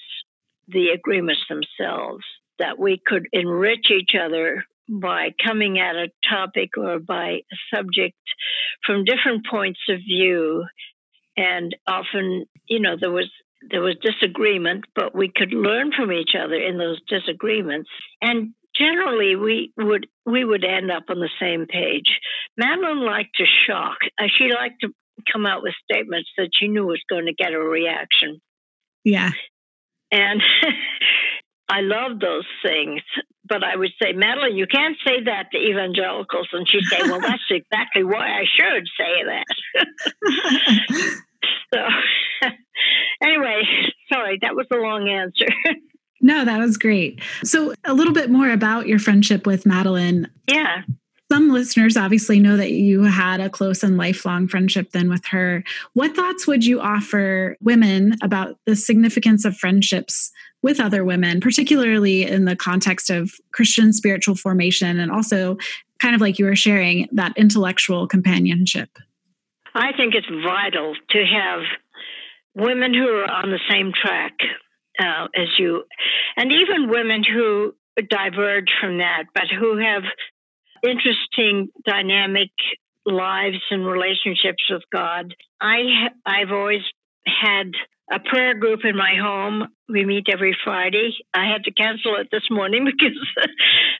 the 0.68 0.88
agreements 0.88 1.42
themselves. 1.48 2.24
That 2.58 2.78
we 2.78 3.00
could 3.04 3.26
enrich 3.32 3.90
each 3.90 4.14
other 4.20 4.64
by 4.88 5.30
coming 5.44 5.78
at 5.78 5.96
a 5.96 6.10
topic 6.28 6.76
or 6.76 6.98
by 6.98 7.40
a 7.50 7.76
subject 7.76 8.16
from 8.84 9.04
different 9.04 9.46
points 9.50 9.80
of 9.88 9.98
view. 9.98 10.64
And 11.36 11.74
often, 11.86 12.44
you 12.68 12.80
know, 12.80 12.96
there 13.00 13.10
was 13.10 13.30
there 13.70 13.80
was 13.80 13.96
disagreement, 14.02 14.84
but 14.94 15.14
we 15.14 15.32
could 15.34 15.52
learn 15.52 15.90
from 15.96 16.12
each 16.12 16.34
other 16.38 16.54
in 16.54 16.76
those 16.78 17.00
disagreements. 17.08 17.88
And 18.20 18.52
generally, 18.76 19.36
we 19.36 19.72
would 19.76 20.06
we 20.26 20.44
would 20.44 20.64
end 20.64 20.90
up 20.90 21.04
on 21.08 21.18
the 21.18 21.30
same 21.40 21.66
page. 21.66 22.18
Madeleine 22.56 23.04
liked 23.04 23.36
to 23.36 23.44
shock. 23.66 23.96
Uh, 24.18 24.26
she 24.36 24.50
liked 24.52 24.80
to 24.82 24.88
come 25.32 25.46
out 25.46 25.62
with 25.62 25.74
statements 25.90 26.28
that 26.36 26.50
she 26.52 26.68
knew 26.68 26.86
was 26.86 27.02
going 27.08 27.26
to 27.26 27.34
get 27.34 27.52
a 27.52 27.58
reaction. 27.58 28.40
Yeah. 29.04 29.30
And 30.10 30.42
I 31.68 31.80
love 31.80 32.20
those 32.20 32.46
things. 32.62 33.02
But 33.46 33.62
I 33.62 33.76
would 33.76 33.90
say, 34.02 34.12
Madeleine, 34.12 34.56
you 34.56 34.66
can't 34.66 34.96
say 35.06 35.22
that 35.24 35.50
to 35.52 35.58
evangelicals. 35.58 36.48
And 36.52 36.66
she'd 36.68 36.84
say, 36.84 36.98
Well, 37.02 37.20
that's 37.20 37.42
exactly 37.50 38.02
why 38.02 38.40
I 38.40 38.44
should 38.44 38.86
say 38.98 39.24
that. 39.26 39.86
so, 41.74 41.80
anyway, 43.22 43.62
sorry, 44.12 44.38
that 44.40 44.54
was 44.54 44.66
a 44.72 44.76
long 44.76 45.08
answer. 45.08 45.46
no, 46.22 46.44
that 46.44 46.58
was 46.58 46.78
great. 46.78 47.20
So, 47.42 47.74
a 47.84 47.92
little 47.92 48.14
bit 48.14 48.30
more 48.30 48.50
about 48.50 48.86
your 48.86 48.98
friendship 48.98 49.46
with 49.46 49.66
Madeleine. 49.66 50.30
Yeah. 50.50 50.82
Some 51.32 51.50
listeners 51.50 51.96
obviously 51.96 52.38
know 52.38 52.56
that 52.56 52.72
you 52.72 53.02
had 53.02 53.40
a 53.40 53.48
close 53.48 53.82
and 53.82 53.96
lifelong 53.96 54.46
friendship 54.46 54.90
then 54.92 55.08
with 55.08 55.24
her. 55.26 55.64
What 55.94 56.14
thoughts 56.14 56.46
would 56.46 56.64
you 56.64 56.80
offer 56.80 57.56
women 57.60 58.16
about 58.22 58.58
the 58.66 58.76
significance 58.76 59.44
of 59.44 59.56
friendships 59.56 60.30
with 60.62 60.80
other 60.80 61.04
women, 61.04 61.40
particularly 61.40 62.24
in 62.24 62.44
the 62.44 62.56
context 62.56 63.10
of 63.10 63.32
Christian 63.52 63.92
spiritual 63.92 64.34
formation 64.34 64.98
and 65.00 65.10
also 65.10 65.56
kind 65.98 66.14
of 66.14 66.20
like 66.20 66.38
you 66.38 66.44
were 66.44 66.56
sharing 66.56 67.08
that 67.12 67.32
intellectual 67.36 68.06
companionship? 68.06 68.90
I 69.74 69.92
think 69.96 70.14
it's 70.14 70.28
vital 70.28 70.94
to 71.10 71.24
have 71.24 71.60
women 72.54 72.94
who 72.94 73.08
are 73.08 73.30
on 73.30 73.50
the 73.50 73.60
same 73.70 73.92
track 73.92 74.34
uh, 75.00 75.26
as 75.34 75.48
you, 75.58 75.84
and 76.36 76.52
even 76.52 76.88
women 76.88 77.24
who 77.24 77.74
diverge 78.08 78.70
from 78.80 78.98
that, 78.98 79.24
but 79.34 79.44
who 79.50 79.78
have 79.78 80.02
interesting, 80.86 81.68
dynamic 81.86 82.50
lives 83.06 83.58
and 83.70 83.86
relationships 83.86 84.62
with 84.70 84.82
God. 84.92 85.34
I 85.60 86.08
I've 86.24 86.50
always 86.50 86.82
had 87.26 87.72
a 88.10 88.20
prayer 88.20 88.54
group 88.54 88.80
in 88.84 88.96
my 88.96 89.14
home. 89.20 89.68
We 89.88 90.04
meet 90.04 90.26
every 90.30 90.56
Friday. 90.64 91.14
I 91.32 91.50
had 91.50 91.64
to 91.64 91.72
cancel 91.72 92.16
it 92.16 92.28
this 92.30 92.48
morning 92.50 92.84
because 92.86 93.18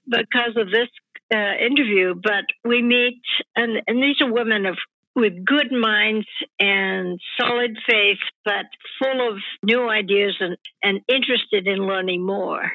because 0.07 0.57
of 0.57 0.71
this 0.71 0.89
uh, 1.33 1.55
interview, 1.61 2.15
but 2.15 2.45
we 2.65 2.83
meet, 2.83 3.23
and, 3.57 3.83
and 3.87 4.03
these 4.03 4.21
are 4.21 4.33
women 4.33 4.67
of 4.67 4.77
with 5.17 5.45
good 5.45 5.71
minds 5.71 6.27
and 6.59 7.21
solid 7.41 7.79
faith, 7.89 8.19
but 8.45 8.67
full 9.01 9.29
of 9.31 9.39
new 9.63 9.89
ideas 9.89 10.35
and, 10.41 10.57
and 10.83 11.01
interested 11.09 11.69
in 11.69 11.87
learning 11.87 12.27
more. 12.27 12.73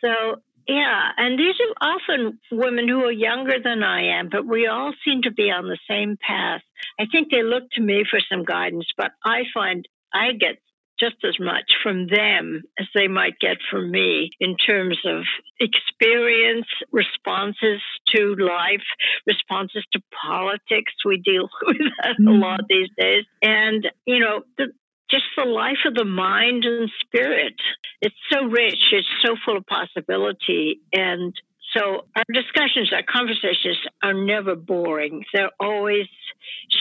So, 0.00 0.42
yeah, 0.68 1.10
and 1.16 1.38
these 1.38 1.54
are 1.60 1.94
often 1.94 2.38
women 2.50 2.88
who 2.88 3.04
are 3.04 3.12
younger 3.12 3.56
than 3.62 3.82
I 3.82 4.18
am, 4.18 4.28
but 4.30 4.46
we 4.46 4.66
all 4.66 4.92
seem 5.04 5.22
to 5.22 5.32
be 5.32 5.50
on 5.50 5.64
the 5.64 5.78
same 5.88 6.16
path. 6.20 6.62
I 6.98 7.06
think 7.10 7.30
they 7.30 7.42
look 7.42 7.64
to 7.72 7.82
me 7.82 8.04
for 8.08 8.20
some 8.30 8.44
guidance, 8.44 8.86
but 8.96 9.12
I 9.24 9.42
find 9.54 9.86
I 10.12 10.32
get 10.32 10.58
just 11.02 11.16
as 11.24 11.36
much 11.40 11.72
from 11.82 12.06
them 12.06 12.62
as 12.78 12.86
they 12.94 13.08
might 13.08 13.38
get 13.40 13.56
from 13.70 13.90
me 13.90 14.30
in 14.38 14.56
terms 14.56 14.98
of 15.04 15.24
experience, 15.58 16.66
responses 16.92 17.80
to 18.14 18.36
life, 18.36 18.84
responses 19.26 19.84
to 19.92 20.00
politics. 20.24 20.92
We 21.04 21.18
deal 21.18 21.48
with 21.66 21.78
that 22.02 22.16
mm. 22.20 22.28
a 22.28 22.32
lot 22.32 22.60
these 22.68 22.88
days. 22.96 23.24
And, 23.42 23.88
you 24.06 24.20
know, 24.20 24.42
the, 24.58 24.66
just 25.12 25.24
the 25.36 25.44
life 25.44 25.84
of 25.86 25.94
the 25.94 26.04
mind 26.04 26.64
and 26.64 26.90
spirit. 27.00 27.54
It's 28.00 28.14
so 28.32 28.46
rich, 28.46 28.80
it's 28.92 29.06
so 29.24 29.36
full 29.44 29.58
of 29.58 29.66
possibility. 29.66 30.80
And 30.92 31.34
so 31.76 32.06
our 32.16 32.24
discussions, 32.32 32.92
our 32.92 33.02
conversations 33.02 33.78
are 34.02 34.14
never 34.14 34.56
boring. 34.56 35.24
They're 35.32 35.50
always 35.60 36.06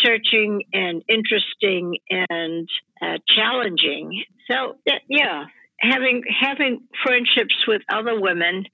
searching 0.04 0.64
and 0.74 1.04
interesting 1.08 1.98
and 2.10 2.68
uh, 3.02 3.18
challenging. 3.28 4.24
So 4.50 4.78
yeah, 5.08 5.46
having 5.80 6.24
having 6.40 6.82
friendships 7.06 7.56
with 7.68 7.82
other 7.92 8.20
women, 8.20 8.66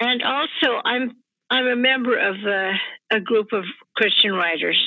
and 0.00 0.22
also 0.22 0.80
I'm 0.84 1.12
I'm 1.50 1.66
a 1.66 1.76
member 1.76 2.16
of 2.16 2.36
a, 2.46 3.16
a 3.16 3.20
group 3.20 3.48
of 3.52 3.64
Christian 3.96 4.32
writers 4.32 4.78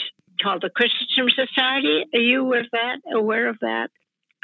called 0.42 0.62
the 0.62 0.70
Chrysostom 0.70 1.30
Society. 1.30 2.06
Are 2.14 2.20
you 2.20 2.42
aware 2.42 2.62
of 2.62 2.68
that? 2.72 2.98
Aware 3.14 3.50
of 3.50 3.58
that? 3.62 3.90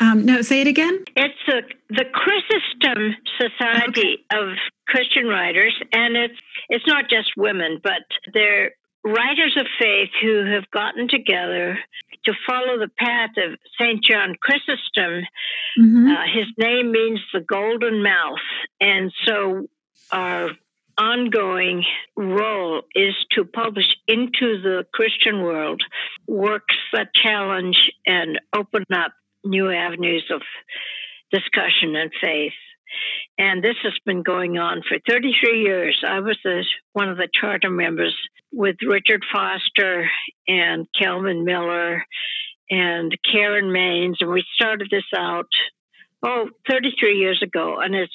Um, 0.01 0.25
no, 0.25 0.41
say 0.41 0.61
it 0.61 0.67
again. 0.67 1.03
It's 1.15 1.47
a, 1.47 1.61
the 1.89 2.05
Chrysostom 2.05 3.15
Society 3.37 4.25
okay. 4.31 4.37
of 4.39 4.55
Christian 4.87 5.27
writers, 5.27 5.75
and 5.91 6.15
it's 6.15 6.39
it's 6.69 6.87
not 6.87 7.09
just 7.09 7.31
women, 7.35 7.79
but 7.83 8.03
they're 8.33 8.71
writers 9.03 9.55
of 9.57 9.65
faith 9.79 10.09
who 10.21 10.45
have 10.45 10.69
gotten 10.71 11.07
together 11.07 11.79
to 12.25 12.33
follow 12.47 12.77
the 12.79 12.91
path 12.97 13.31
of 13.37 13.57
Saint 13.79 14.03
John 14.03 14.35
Chrysostom. 14.41 15.23
Mm-hmm. 15.79 16.07
Uh, 16.07 16.23
his 16.33 16.47
name 16.57 16.91
means 16.91 17.19
the 17.33 17.41
golden 17.41 18.01
mouth, 18.01 18.39
and 18.79 19.11
so 19.25 19.67
our 20.11 20.49
ongoing 20.99 21.83
role 22.17 22.81
is 22.93 23.15
to 23.31 23.45
publish 23.45 23.85
into 24.07 24.61
the 24.61 24.85
Christian 24.93 25.41
world 25.41 25.81
works 26.27 26.75
that 26.93 27.09
challenge 27.13 27.77
and 28.05 28.39
open 28.55 28.83
up 28.93 29.13
new 29.43 29.71
avenues 29.71 30.29
of 30.29 30.41
discussion 31.31 31.95
and 31.95 32.11
faith. 32.21 32.53
And 33.37 33.63
this 33.63 33.75
has 33.83 33.93
been 34.05 34.23
going 34.23 34.57
on 34.57 34.81
for 34.87 34.97
33 35.07 35.61
years. 35.61 36.03
I 36.05 36.19
was 36.19 36.37
a, 36.45 36.61
one 36.93 37.09
of 37.09 37.17
the 37.17 37.29
charter 37.33 37.69
members 37.69 38.15
with 38.51 38.75
Richard 38.85 39.23
Foster 39.31 40.09
and 40.47 40.87
Calvin 40.99 41.45
Miller 41.45 42.03
and 42.69 43.17
Karen 43.31 43.71
Mains. 43.71 44.17
And 44.21 44.31
we 44.31 44.43
started 44.55 44.89
this 44.91 45.05
out, 45.15 45.47
oh, 46.25 46.49
33 46.69 47.17
years 47.17 47.41
ago. 47.41 47.79
And 47.79 47.95
it 47.95 48.09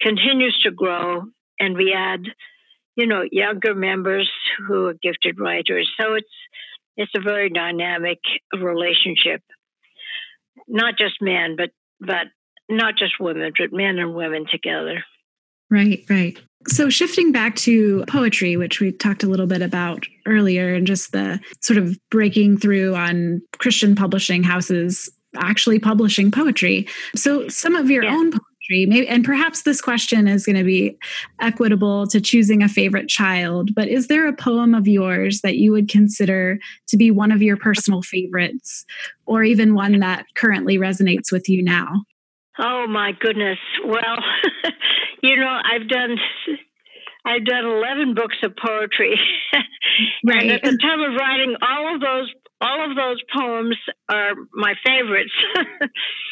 continues 0.00 0.58
to 0.64 0.70
grow. 0.70 1.24
And 1.58 1.76
we 1.76 1.92
add, 1.96 2.20
you 2.96 3.06
know, 3.06 3.24
younger 3.30 3.74
members 3.74 4.30
who 4.66 4.86
are 4.86 4.94
gifted 4.94 5.38
writers. 5.40 5.90
So 6.00 6.14
it's, 6.14 6.28
it's 6.96 7.12
a 7.14 7.20
very 7.20 7.50
dynamic 7.50 8.18
relationship 8.58 9.42
not 10.68 10.96
just 10.98 11.16
men, 11.20 11.56
but 11.56 11.70
but 12.00 12.26
not 12.68 12.96
just 12.96 13.14
women, 13.20 13.52
but 13.58 13.72
men 13.72 13.98
and 13.98 14.14
women 14.14 14.46
together. 14.50 15.04
Right, 15.70 16.04
right. 16.08 16.38
So, 16.68 16.90
shifting 16.90 17.32
back 17.32 17.56
to 17.56 18.04
poetry, 18.08 18.56
which 18.56 18.80
we 18.80 18.92
talked 18.92 19.22
a 19.22 19.28
little 19.28 19.46
bit 19.46 19.62
about 19.62 20.04
earlier, 20.26 20.74
and 20.74 20.86
just 20.86 21.12
the 21.12 21.40
sort 21.60 21.78
of 21.78 21.96
breaking 22.10 22.58
through 22.58 22.94
on 22.94 23.42
Christian 23.58 23.94
publishing 23.94 24.42
houses 24.42 25.08
actually 25.38 25.78
publishing 25.78 26.30
poetry. 26.30 26.88
So, 27.14 27.48
some 27.48 27.76
of 27.76 27.90
your 27.90 28.04
yeah. 28.04 28.14
own 28.14 28.32
poetry, 28.66 28.86
maybe, 28.86 29.08
and 29.08 29.24
perhaps 29.24 29.62
this 29.62 29.80
question 29.80 30.28
is 30.28 30.46
going 30.46 30.56
to 30.56 30.64
be 30.64 30.96
equitable 31.40 32.06
to 32.08 32.20
choosing 32.20 32.62
a 32.62 32.68
favorite 32.68 33.08
child, 33.08 33.74
but 33.74 33.88
is 33.88 34.08
there 34.08 34.28
a 34.28 34.34
poem 34.34 34.74
of 34.74 34.86
yours 34.86 35.40
that 35.42 35.56
you 35.56 35.72
would 35.72 35.88
consider 35.88 36.58
to 36.88 36.96
be 36.96 37.10
one 37.10 37.32
of 37.32 37.42
your 37.42 37.56
personal 37.56 38.02
favorites, 38.02 38.84
or 39.26 39.42
even 39.42 39.74
one 39.74 39.98
that 40.00 40.26
currently 40.34 40.78
resonates 40.78 41.32
with 41.32 41.48
you 41.48 41.62
now? 41.62 42.04
Oh 42.58 42.86
my 42.88 43.12
goodness. 43.18 43.58
Well, 43.84 44.18
you 45.22 45.36
know, 45.36 45.60
I've 45.62 45.88
done 45.88 46.16
I've 47.26 47.44
done 47.44 47.64
11 47.64 48.14
books 48.14 48.36
of 48.42 48.54
poetry. 48.56 49.18
right. 50.24 50.42
And 50.42 50.52
at 50.52 50.62
the 50.62 50.78
time 50.78 51.00
of 51.00 51.14
writing 51.18 51.56
all 51.60 51.94
of 51.94 52.00
those 52.00 52.32
all 52.60 52.90
of 52.90 52.96
those 52.96 53.22
poems 53.34 53.76
are 54.08 54.32
my 54.52 54.74
favorites. 54.84 55.32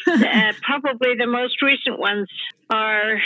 uh, 0.07 0.53
probably 0.61 1.15
the 1.17 1.27
most 1.27 1.61
recent 1.61 1.99
ones 1.99 2.27
are 2.69 3.19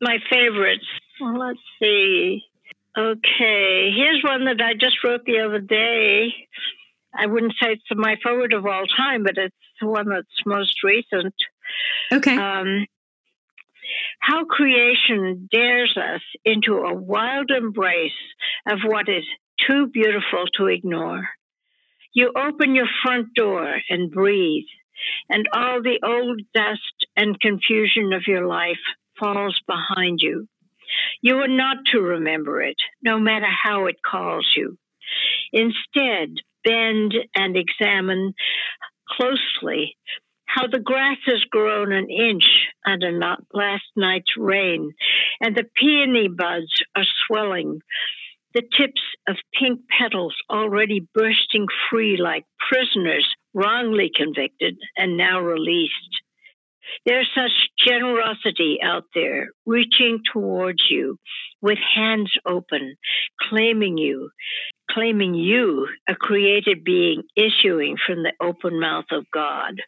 my 0.00 0.18
favorites. 0.30 0.86
Well, 1.20 1.38
let's 1.38 1.60
see. 1.80 2.42
Okay, 2.96 3.92
here's 3.94 4.22
one 4.24 4.46
that 4.46 4.60
I 4.62 4.72
just 4.72 5.04
wrote 5.04 5.24
the 5.26 5.40
other 5.40 5.60
day. 5.60 6.32
I 7.14 7.26
wouldn't 7.26 7.54
say 7.60 7.72
it's 7.72 7.82
my 7.94 8.16
favorite 8.24 8.54
of 8.54 8.64
all 8.64 8.86
time, 8.86 9.22
but 9.22 9.36
it's 9.36 9.54
the 9.80 9.86
one 9.86 10.08
that's 10.08 10.26
most 10.46 10.82
recent. 10.82 11.34
Okay. 12.10 12.36
Um, 12.36 12.86
how 14.18 14.44
creation 14.44 15.48
dares 15.52 15.96
us 15.96 16.22
into 16.44 16.76
a 16.76 16.94
wild 16.94 17.50
embrace 17.50 18.12
of 18.66 18.78
what 18.84 19.08
is 19.08 19.24
too 19.66 19.88
beautiful 19.88 20.44
to 20.54 20.66
ignore. 20.66 21.28
You 22.16 22.32
open 22.34 22.74
your 22.74 22.88
front 23.04 23.34
door 23.34 23.76
and 23.90 24.10
breathe, 24.10 24.64
and 25.28 25.46
all 25.52 25.82
the 25.82 26.00
old 26.02 26.40
dust 26.54 27.06
and 27.14 27.38
confusion 27.38 28.14
of 28.14 28.22
your 28.26 28.46
life 28.46 28.80
falls 29.20 29.60
behind 29.66 30.20
you. 30.22 30.48
You 31.20 31.36
are 31.40 31.48
not 31.48 31.76
to 31.92 32.00
remember 32.00 32.62
it, 32.62 32.78
no 33.02 33.18
matter 33.18 33.50
how 33.50 33.84
it 33.84 33.96
calls 34.02 34.50
you. 34.56 34.78
Instead, 35.52 36.36
bend 36.64 37.12
and 37.34 37.54
examine 37.54 38.32
closely 39.10 39.98
how 40.46 40.66
the 40.66 40.80
grass 40.80 41.18
has 41.26 41.44
grown 41.50 41.92
an 41.92 42.08
inch 42.08 42.44
under 42.86 43.12
not 43.12 43.42
last 43.52 43.84
night's 43.94 44.38
rain, 44.38 44.94
and 45.42 45.54
the 45.54 45.66
peony 45.76 46.28
buds 46.28 46.82
are 46.96 47.04
swelling, 47.26 47.80
the 48.56 48.62
tips 48.62 49.02
of 49.28 49.36
pink 49.52 49.80
petals 49.98 50.34
already 50.48 51.06
bursting 51.14 51.66
free 51.90 52.16
like 52.16 52.46
prisoners 52.70 53.28
wrongly 53.52 54.10
convicted 54.16 54.78
and 54.96 55.18
now 55.18 55.40
released. 55.40 55.92
There's 57.04 57.28
such 57.34 57.50
generosity 57.86 58.78
out 58.82 59.04
there, 59.14 59.48
reaching 59.66 60.20
towards 60.32 60.82
you 60.88 61.18
with 61.60 61.76
hands 61.94 62.32
open, 62.46 62.96
claiming 63.42 63.98
you, 63.98 64.30
claiming 64.90 65.34
you, 65.34 65.88
a 66.08 66.14
created 66.14 66.82
being 66.82 67.24
issuing 67.36 67.96
from 68.06 68.22
the 68.22 68.32
open 68.40 68.80
mouth 68.80 69.06
of 69.12 69.26
God. 69.34 69.82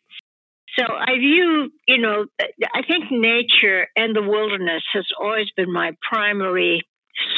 So 0.78 0.84
I 0.84 1.16
view, 1.18 1.70
you 1.86 1.98
know, 1.98 2.26
I 2.74 2.82
think 2.86 3.04
nature 3.10 3.86
and 3.96 4.14
the 4.14 4.22
wilderness 4.22 4.82
has 4.92 5.06
always 5.18 5.50
been 5.56 5.72
my 5.72 5.92
primary 6.10 6.82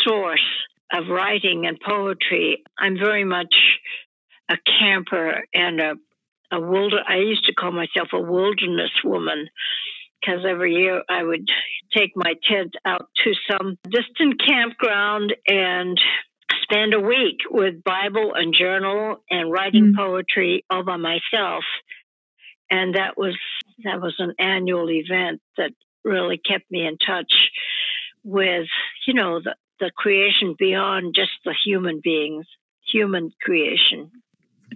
source 0.05 0.41
of 0.93 1.09
writing 1.09 1.67
and 1.67 1.79
poetry. 1.81 2.63
I'm 2.79 2.99
very 2.99 3.25
much 3.25 3.55
a 4.49 4.57
camper 4.79 5.45
and 5.55 5.81
a 5.81 5.93
a 6.53 6.61
wilder. 6.61 6.99
I 7.09 7.19
used 7.19 7.45
to 7.45 7.55
call 7.55 7.71
myself 7.71 8.09
a 8.13 8.21
wilderness 8.21 8.91
woman 9.05 9.49
because 10.21 10.45
every 10.49 10.75
year 10.75 11.01
I 11.09 11.23
would 11.23 11.49
take 11.97 12.11
my 12.17 12.35
tent 12.51 12.75
out 12.85 13.09
to 13.25 13.33
some 13.49 13.79
distant 13.85 14.43
campground 14.45 15.33
and 15.47 15.97
spend 16.63 16.93
a 16.93 17.01
week 17.01 17.39
with 17.49 17.85
Bible 17.85 18.33
and 18.35 18.53
journal 18.53 19.23
and 19.31 19.53
writing 19.53 19.93
mm. 19.93 19.97
poetry 19.97 20.65
all 20.69 20.85
by 20.85 20.97
myself 20.97 21.63
and 22.71 22.95
that 22.95 23.17
was 23.17 23.37
that 23.85 24.01
was 24.01 24.15
an 24.19 24.35
annual 24.39 24.89
event 24.91 25.41
that 25.57 25.73
really 26.05 26.39
kept 26.39 26.71
me 26.71 26.87
in 26.87 26.97
touch 26.99 27.33
with 28.23 28.67
you 29.07 29.15
know 29.15 29.41
the, 29.43 29.55
the 29.81 29.91
creation 29.97 30.55
beyond 30.59 31.15
just 31.15 31.33
the 31.45 31.55
human 31.65 32.01
beings 32.03 32.47
human 32.93 33.33
creation 33.43 34.11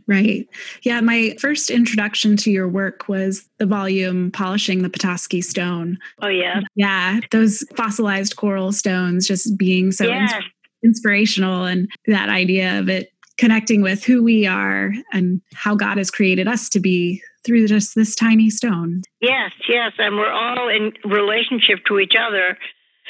Right. 0.06 0.48
Yeah. 0.82 1.00
My 1.00 1.34
first 1.38 1.70
introduction 1.70 2.36
to 2.38 2.50
your 2.50 2.68
work 2.68 3.08
was 3.08 3.48
the 3.58 3.66
volume 3.66 4.30
Polishing 4.32 4.82
the 4.82 4.90
Petoskey 4.90 5.40
Stone. 5.40 5.98
Oh, 6.20 6.28
yeah. 6.28 6.60
Yeah. 6.74 7.20
Those 7.30 7.64
fossilized 7.76 8.36
coral 8.36 8.72
stones 8.72 9.26
just 9.26 9.56
being 9.56 9.92
so 9.92 10.06
yes. 10.06 10.32
ins- 10.32 10.44
inspirational 10.82 11.64
and 11.64 11.88
that 12.06 12.28
idea 12.28 12.78
of 12.78 12.88
it 12.88 13.10
connecting 13.38 13.82
with 13.82 14.04
who 14.04 14.22
we 14.22 14.46
are 14.46 14.92
and 15.12 15.40
how 15.54 15.74
God 15.74 15.98
has 15.98 16.10
created 16.10 16.46
us 16.46 16.68
to 16.70 16.80
be 16.80 17.22
through 17.44 17.66
just 17.66 17.94
this 17.94 18.14
tiny 18.14 18.48
stone. 18.48 19.02
Yes, 19.20 19.52
yes, 19.68 19.92
and 19.98 20.16
we're 20.16 20.30
all 20.30 20.68
in 20.68 20.92
relationship 21.04 21.80
to 21.86 21.98
each 21.98 22.14
other. 22.18 22.56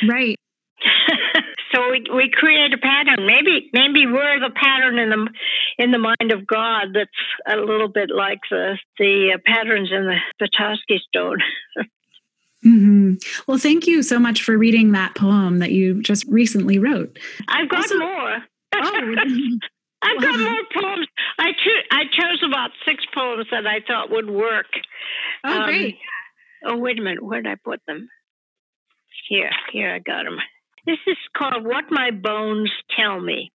Right. 0.08 0.36
so 1.74 1.90
we, 1.90 2.04
we 2.14 2.30
create 2.32 2.72
a 2.72 2.78
pattern. 2.78 3.26
Maybe 3.26 3.70
maybe 3.72 4.06
we're 4.06 4.40
the 4.40 4.54
pattern 4.54 4.98
in 4.98 5.10
the 5.10 5.28
in 5.78 5.90
the 5.90 5.98
mind 5.98 6.32
of 6.32 6.46
God 6.46 6.88
that's 6.94 7.10
a 7.46 7.56
little 7.56 7.88
bit 7.88 8.10
like 8.14 8.40
the 8.50 8.78
the 8.98 9.38
patterns 9.44 9.90
in 9.92 10.06
the 10.06 10.18
Petoskey 10.38 11.00
stone. 11.08 11.38
Mm-hmm. 12.64 13.16
Well, 13.46 13.58
thank 13.58 13.86
you 13.86 14.02
so 14.02 14.18
much 14.18 14.42
for 14.42 14.56
reading 14.56 14.92
that 14.92 15.14
poem 15.14 15.58
that 15.58 15.72
you 15.72 16.00
just 16.00 16.24
recently 16.28 16.78
wrote. 16.78 17.18
I've 17.46 17.68
got 17.68 17.82
also, 17.82 17.98
more. 17.98 18.38
oh, 18.74 19.14
I've 20.02 20.22
got 20.22 20.40
more 20.40 20.62
poems. 20.72 21.06
I 21.38 21.52
cho- 21.52 21.88
I 21.90 22.04
chose 22.04 22.42
about 22.42 22.70
six 22.86 23.04
poems 23.14 23.48
that 23.50 23.66
I 23.66 23.80
thought 23.86 24.10
would 24.10 24.30
work. 24.30 24.64
Oh, 25.44 25.60
um, 25.60 25.64
great. 25.66 25.98
Oh, 26.64 26.78
wait 26.78 26.98
a 26.98 27.02
minute. 27.02 27.22
Where 27.22 27.42
did 27.42 27.52
I 27.52 27.56
put 27.62 27.80
them? 27.86 28.08
Here, 29.28 29.50
here, 29.70 29.94
I 29.94 29.98
got 29.98 30.24
them. 30.24 30.38
This 30.86 30.98
is 31.06 31.16
called 31.34 31.64
What 31.64 31.84
My 31.90 32.10
Bones 32.10 32.70
Tell 32.94 33.18
Me. 33.18 33.50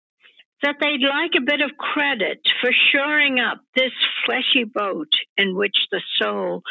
That 0.64 0.78
they'd 0.82 1.02
like 1.02 1.32
a 1.38 1.46
bit 1.46 1.62
of 1.62 1.78
credit 1.78 2.40
for 2.60 2.72
shoring 2.92 3.40
up 3.40 3.62
this 3.76 3.92
fleshy 4.26 4.64
boat 4.64 5.12
in 5.38 5.56
which 5.56 5.76
the 5.92 6.02
soul 6.18 6.64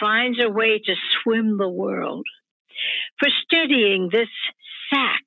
finds 0.00 0.38
a 0.42 0.50
way 0.50 0.78
to 0.78 0.94
swim 1.22 1.58
the 1.58 1.68
world. 1.68 2.24
For 3.18 3.28
steadying 3.44 4.08
this 4.10 4.28
sack, 4.90 5.24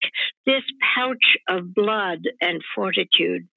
this 0.48 0.64
pouch 0.96 1.38
of 1.48 1.76
blood 1.76 2.24
and 2.42 2.62
fortitude. 2.76 3.48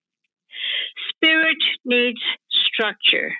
Spirit 1.08 1.56
needs 1.86 2.20
structure. 2.50 3.32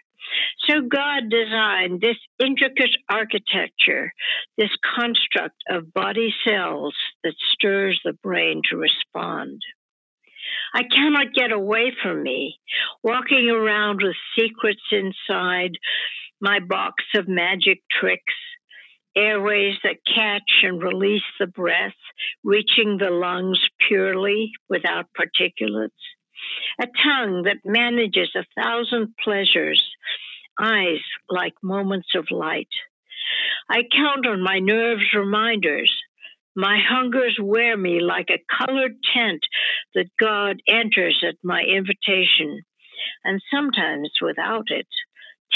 So 0.68 0.80
God 0.80 1.30
designed 1.30 2.00
this 2.00 2.16
intricate 2.42 2.96
architecture, 3.08 4.12
this 4.56 4.70
construct 4.96 5.56
of 5.68 5.92
body 5.92 6.34
cells 6.44 6.94
that 7.22 7.34
stirs 7.52 8.00
the 8.04 8.14
brain 8.22 8.62
to 8.70 8.76
respond. 8.76 9.60
I 10.74 10.82
cannot 10.82 11.34
get 11.34 11.52
away 11.52 11.92
from 12.02 12.22
me, 12.22 12.58
walking 13.02 13.50
around 13.50 14.00
with 14.02 14.16
secrets 14.38 14.82
inside 14.90 15.72
my 16.40 16.60
box 16.60 17.04
of 17.14 17.28
magic 17.28 17.80
tricks, 17.90 18.34
airways 19.16 19.76
that 19.84 19.98
catch 20.06 20.62
and 20.62 20.82
release 20.82 21.22
the 21.38 21.46
breath, 21.46 21.94
reaching 22.42 22.98
the 22.98 23.10
lungs 23.10 23.60
purely 23.88 24.50
without 24.68 25.06
particulates 25.16 25.90
a 26.80 26.86
tongue 26.86 27.42
that 27.44 27.64
manages 27.64 28.30
a 28.34 28.44
thousand 28.60 29.14
pleasures, 29.22 29.82
eyes 30.60 31.00
like 31.28 31.54
moments 31.62 32.08
of 32.14 32.30
light. 32.30 32.68
I 33.68 33.82
count 33.90 34.26
on 34.26 34.42
my 34.42 34.58
nerves' 34.58 35.14
reminders. 35.14 35.92
My 36.56 36.78
hungers 36.88 37.36
wear 37.40 37.76
me 37.76 38.00
like 38.00 38.28
a 38.30 38.64
colored 38.64 38.96
tent 39.14 39.40
that 39.94 40.10
God 40.20 40.60
enters 40.68 41.24
at 41.26 41.36
my 41.42 41.62
invitation, 41.62 42.62
and 43.24 43.42
sometimes 43.52 44.10
without 44.20 44.70
it, 44.70 44.86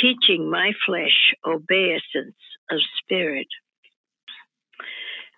teaching 0.01 0.51
my 0.51 0.73
flesh 0.87 1.35
obeisance 1.47 2.37
of 2.71 2.81
spirit. 3.03 3.49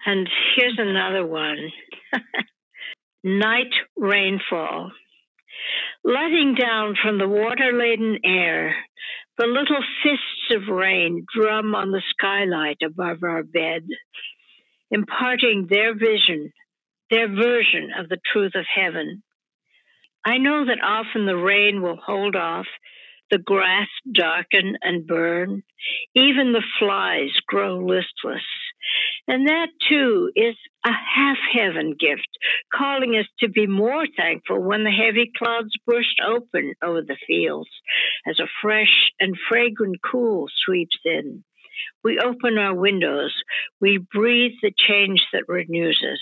And 0.07 0.29
here's 0.57 0.79
another 0.79 1.27
one 1.27 1.71
Night 3.25 3.73
Rainfall 3.97 4.93
letting 6.05 6.55
down 6.55 6.97
from 7.03 7.19
the 7.19 7.29
water 7.29 7.73
laden 7.73 8.19
air. 8.25 8.75
The 9.39 9.47
little 9.47 9.83
fists 10.03 10.55
of 10.55 10.75
rain 10.75 11.25
drum 11.35 11.75
on 11.75 11.93
the 11.93 12.03
skylight 12.11 12.79
above 12.85 13.23
our 13.23 13.43
bed, 13.43 13.83
imparting 14.91 15.67
their 15.69 15.95
vision 15.95 16.53
their 17.11 17.29
version 17.29 17.91
of 17.99 18.09
the 18.09 18.21
truth 18.33 18.53
of 18.55 18.65
heaven. 18.73 19.23
I 20.25 20.39
know 20.39 20.65
that 20.67 20.83
often 20.83 21.27
the 21.27 21.37
rain 21.37 21.83
will 21.83 21.97
hold 21.97 22.37
off, 22.37 22.67
the 23.31 23.39
grass 23.39 23.89
darken 24.13 24.77
and 24.83 25.07
burn, 25.07 25.63
even 26.15 26.53
the 26.53 26.65
flies 26.79 27.31
grow 27.47 27.79
listless. 27.79 28.45
And 29.31 29.47
that 29.47 29.69
too 29.89 30.33
is 30.35 30.57
a 30.85 30.91
half 30.91 31.37
heaven 31.55 31.95
gift, 31.97 32.27
calling 32.75 33.15
us 33.15 33.27
to 33.39 33.49
be 33.49 33.69
more 33.69 34.05
thankful 34.17 34.61
when 34.61 34.83
the 34.83 34.91
heavy 34.91 35.31
clouds 35.39 35.71
burst 35.87 36.21
open 36.27 36.75
over 36.83 37.03
the 37.03 37.17
fields 37.29 37.71
as 38.27 38.41
a 38.41 38.51
fresh 38.61 39.13
and 39.21 39.39
fragrant 39.49 39.99
cool 40.03 40.47
sweeps 40.65 40.99
in. 41.05 41.45
We 42.03 42.19
open 42.19 42.59
our 42.59 42.75
windows, 42.75 43.33
we 43.81 43.99
breathe 43.99 44.59
the 44.63 44.73
change 44.77 45.25
that 45.33 45.45
renews 45.47 46.03
us. 46.03 46.19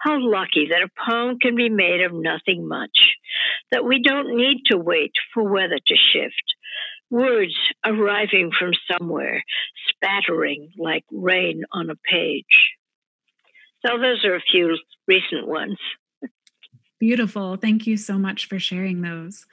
How 0.00 0.18
lucky 0.20 0.68
that 0.68 0.82
a 0.82 1.10
poem 1.10 1.38
can 1.38 1.56
be 1.56 1.70
made 1.70 2.02
of 2.02 2.12
nothing 2.12 2.68
much, 2.68 3.14
that 3.72 3.86
we 3.86 4.02
don't 4.02 4.36
need 4.36 4.58
to 4.66 4.76
wait 4.76 5.12
for 5.32 5.50
weather 5.50 5.78
to 5.86 5.96
shift. 6.12 6.54
Words 7.10 7.56
arriving 7.84 8.52
from 8.56 8.72
somewhere, 8.90 9.42
spattering 9.88 10.72
like 10.78 11.04
rain 11.10 11.64
on 11.72 11.90
a 11.90 11.96
page. 11.96 12.74
So, 13.84 13.98
those 13.98 14.24
are 14.24 14.36
a 14.36 14.40
few 14.40 14.76
recent 15.08 15.48
ones. 15.48 15.78
Beautiful. 17.00 17.56
Thank 17.56 17.86
you 17.86 17.96
so 17.96 18.18
much 18.18 18.46
for 18.46 18.58
sharing 18.58 19.00
those. 19.00 19.46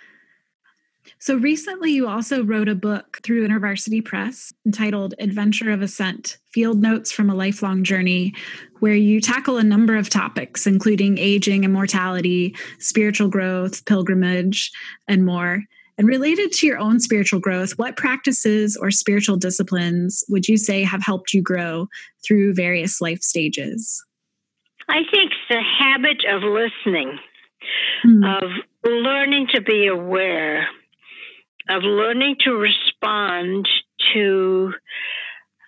So 1.19 1.35
recently, 1.35 1.91
you 1.91 2.07
also 2.07 2.43
wrote 2.43 2.69
a 2.69 2.75
book 2.75 3.19
through 3.23 3.47
InterVarsity 3.47 4.03
Press 4.03 4.53
entitled 4.65 5.13
Adventure 5.19 5.71
of 5.71 5.81
Ascent 5.81 6.37
Field 6.51 6.81
Notes 6.81 7.11
from 7.11 7.29
a 7.29 7.35
Lifelong 7.35 7.83
Journey, 7.83 8.33
where 8.79 8.93
you 8.93 9.21
tackle 9.21 9.57
a 9.57 9.63
number 9.63 9.95
of 9.95 10.09
topics, 10.09 10.67
including 10.67 11.17
aging 11.17 11.63
and 11.63 11.73
mortality, 11.73 12.55
spiritual 12.79 13.29
growth, 13.29 13.85
pilgrimage, 13.85 14.71
and 15.07 15.25
more. 15.25 15.63
And 15.97 16.07
related 16.07 16.51
to 16.53 16.67
your 16.67 16.77
own 16.77 16.99
spiritual 16.99 17.39
growth, 17.39 17.71
what 17.77 17.97
practices 17.97 18.77
or 18.77 18.91
spiritual 18.91 19.37
disciplines 19.37 20.23
would 20.29 20.47
you 20.47 20.57
say 20.57 20.83
have 20.83 21.03
helped 21.03 21.33
you 21.33 21.41
grow 21.41 21.87
through 22.25 22.53
various 22.53 23.01
life 23.01 23.21
stages? 23.21 24.03
I 24.87 25.01
think 25.11 25.31
the 25.49 25.61
habit 25.61 26.23
of 26.29 26.43
listening, 26.43 27.17
mm. 28.05 28.41
of 28.41 28.49
learning 28.83 29.47
to 29.55 29.61
be 29.61 29.87
aware 29.87 30.67
of 31.69 31.83
learning 31.83 32.37
to 32.45 32.51
respond 32.51 33.67
to 34.13 34.73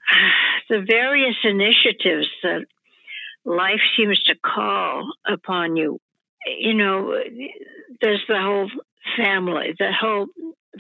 the 0.70 0.86
various 0.88 1.36
initiatives 1.44 2.28
that 2.44 2.66
life 3.46 3.82
seems 3.98 4.22
to 4.24 4.36
call 4.36 5.12
upon 5.26 5.76
you. 5.76 6.00
You 6.46 6.74
know, 6.74 7.16
there's 8.02 8.24
the 8.28 8.40
whole 8.40 8.70
family, 9.18 9.74
the 9.78 9.92
whole 9.92 10.28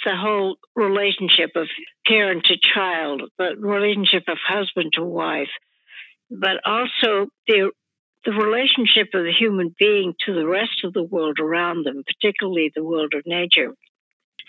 the 0.06 0.15
whole 0.15 0.56
relationship 0.76 1.52
of 1.56 1.67
parent 2.08 2.45
to 2.45 2.56
child, 2.74 3.24
the 3.38 3.56
relationship 3.58 4.24
of 4.28 4.38
husband 4.38 4.93
to 4.93 5.04
wife, 5.04 5.50
but 6.30 6.62
also 6.65 7.28
the 7.48 7.72
the 8.26 8.32
relationship 8.32 9.08
of 9.13 9.24
the 9.24 9.34
human 9.38 9.74
being 9.80 10.13
to 10.26 10.34
the 10.34 10.48
rest 10.48 10.84
of 10.84 10.93
the 10.93 11.04
world 11.04 11.39
around 11.39 11.86
them, 11.86 12.04
particularly 12.06 12.72
the 12.76 12.84
world 12.84 13.13
of 13.15 13.24
nature. 13.26 13.74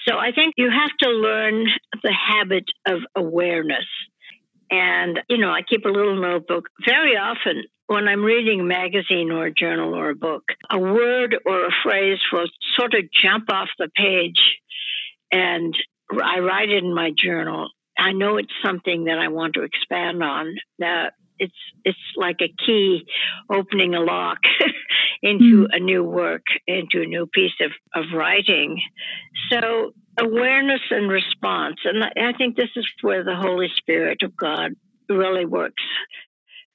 So 0.06 0.18
I 0.18 0.32
think 0.32 0.54
you 0.56 0.70
have 0.70 0.90
to 1.02 1.10
learn 1.10 1.66
the 2.02 2.12
habit 2.12 2.64
of 2.86 3.00
awareness. 3.14 3.84
And, 4.70 5.20
you 5.28 5.38
know, 5.38 5.50
I 5.50 5.62
keep 5.68 5.84
a 5.84 5.88
little 5.88 6.20
notebook. 6.20 6.68
Very 6.86 7.16
often, 7.16 7.64
when 7.86 8.06
I'm 8.06 8.22
reading 8.22 8.60
a 8.60 8.64
magazine 8.64 9.32
or 9.32 9.46
a 9.46 9.52
journal 9.52 9.94
or 9.94 10.10
a 10.10 10.14
book, 10.14 10.44
a 10.70 10.78
word 10.78 11.36
or 11.44 11.66
a 11.66 11.74
phrase 11.82 12.20
will 12.32 12.46
sort 12.78 12.94
of 12.94 13.04
jump 13.22 13.50
off 13.50 13.68
the 13.78 13.88
page 13.96 14.40
and 15.32 15.74
I 16.12 16.40
write 16.40 16.70
it 16.70 16.84
in 16.84 16.94
my 16.94 17.10
journal. 17.16 17.68
I 17.98 18.12
know 18.12 18.36
it's 18.36 18.52
something 18.64 19.04
that 19.04 19.18
I 19.18 19.28
want 19.28 19.54
to 19.54 19.62
expand 19.62 20.22
on. 20.22 20.54
That 20.78 21.12
it's 21.40 21.54
it's 21.84 21.98
like 22.16 22.40
a 22.40 22.54
key 22.64 23.06
opening 23.50 23.94
a 23.94 24.00
lock 24.00 24.38
into 25.22 25.66
mm. 25.66 25.66
a 25.72 25.80
new 25.80 26.04
work, 26.04 26.44
into 26.66 27.02
a 27.02 27.06
new 27.06 27.26
piece 27.26 27.58
of, 27.60 27.72
of 27.94 28.10
writing. 28.14 28.80
So 29.50 29.92
awareness 30.18 30.82
and 30.90 31.10
response, 31.10 31.78
and 31.84 32.04
I 32.04 32.36
think 32.36 32.56
this 32.56 32.70
is 32.76 32.86
where 33.00 33.24
the 33.24 33.34
Holy 33.34 33.68
Spirit 33.76 34.22
of 34.22 34.36
God 34.36 34.72
really 35.08 35.46
works 35.46 35.82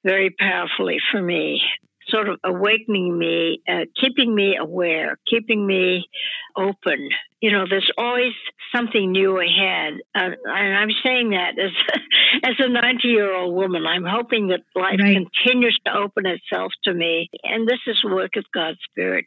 very 0.04 0.30
powerfully 0.30 0.98
for 1.10 1.22
me 1.22 1.62
sort 2.08 2.28
of 2.28 2.38
awakening 2.44 3.18
me, 3.18 3.62
uh, 3.68 3.84
keeping 4.00 4.34
me 4.34 4.56
aware, 4.56 5.18
keeping 5.28 5.66
me 5.66 6.08
open. 6.56 7.08
You 7.40 7.52
know, 7.52 7.64
there's 7.68 7.90
always 7.98 8.32
something 8.74 9.12
new 9.12 9.40
ahead, 9.40 9.94
uh, 10.14 10.30
and 10.44 10.76
I'm 10.76 10.90
saying 11.04 11.30
that 11.30 11.58
as 11.58 11.70
as 12.42 12.54
a 12.58 12.68
90 12.68 13.08
year 13.08 13.34
old 13.34 13.54
woman. 13.54 13.86
I'm 13.86 14.04
hoping 14.04 14.48
that 14.48 14.60
life 14.74 15.00
right. 15.00 15.16
continues 15.16 15.78
to 15.86 15.96
open 15.96 16.26
itself 16.26 16.72
to 16.84 16.94
me, 16.94 17.30
and 17.42 17.68
this 17.68 17.80
is 17.86 18.02
work 18.04 18.36
of 18.36 18.44
God's 18.52 18.78
Spirit. 18.90 19.26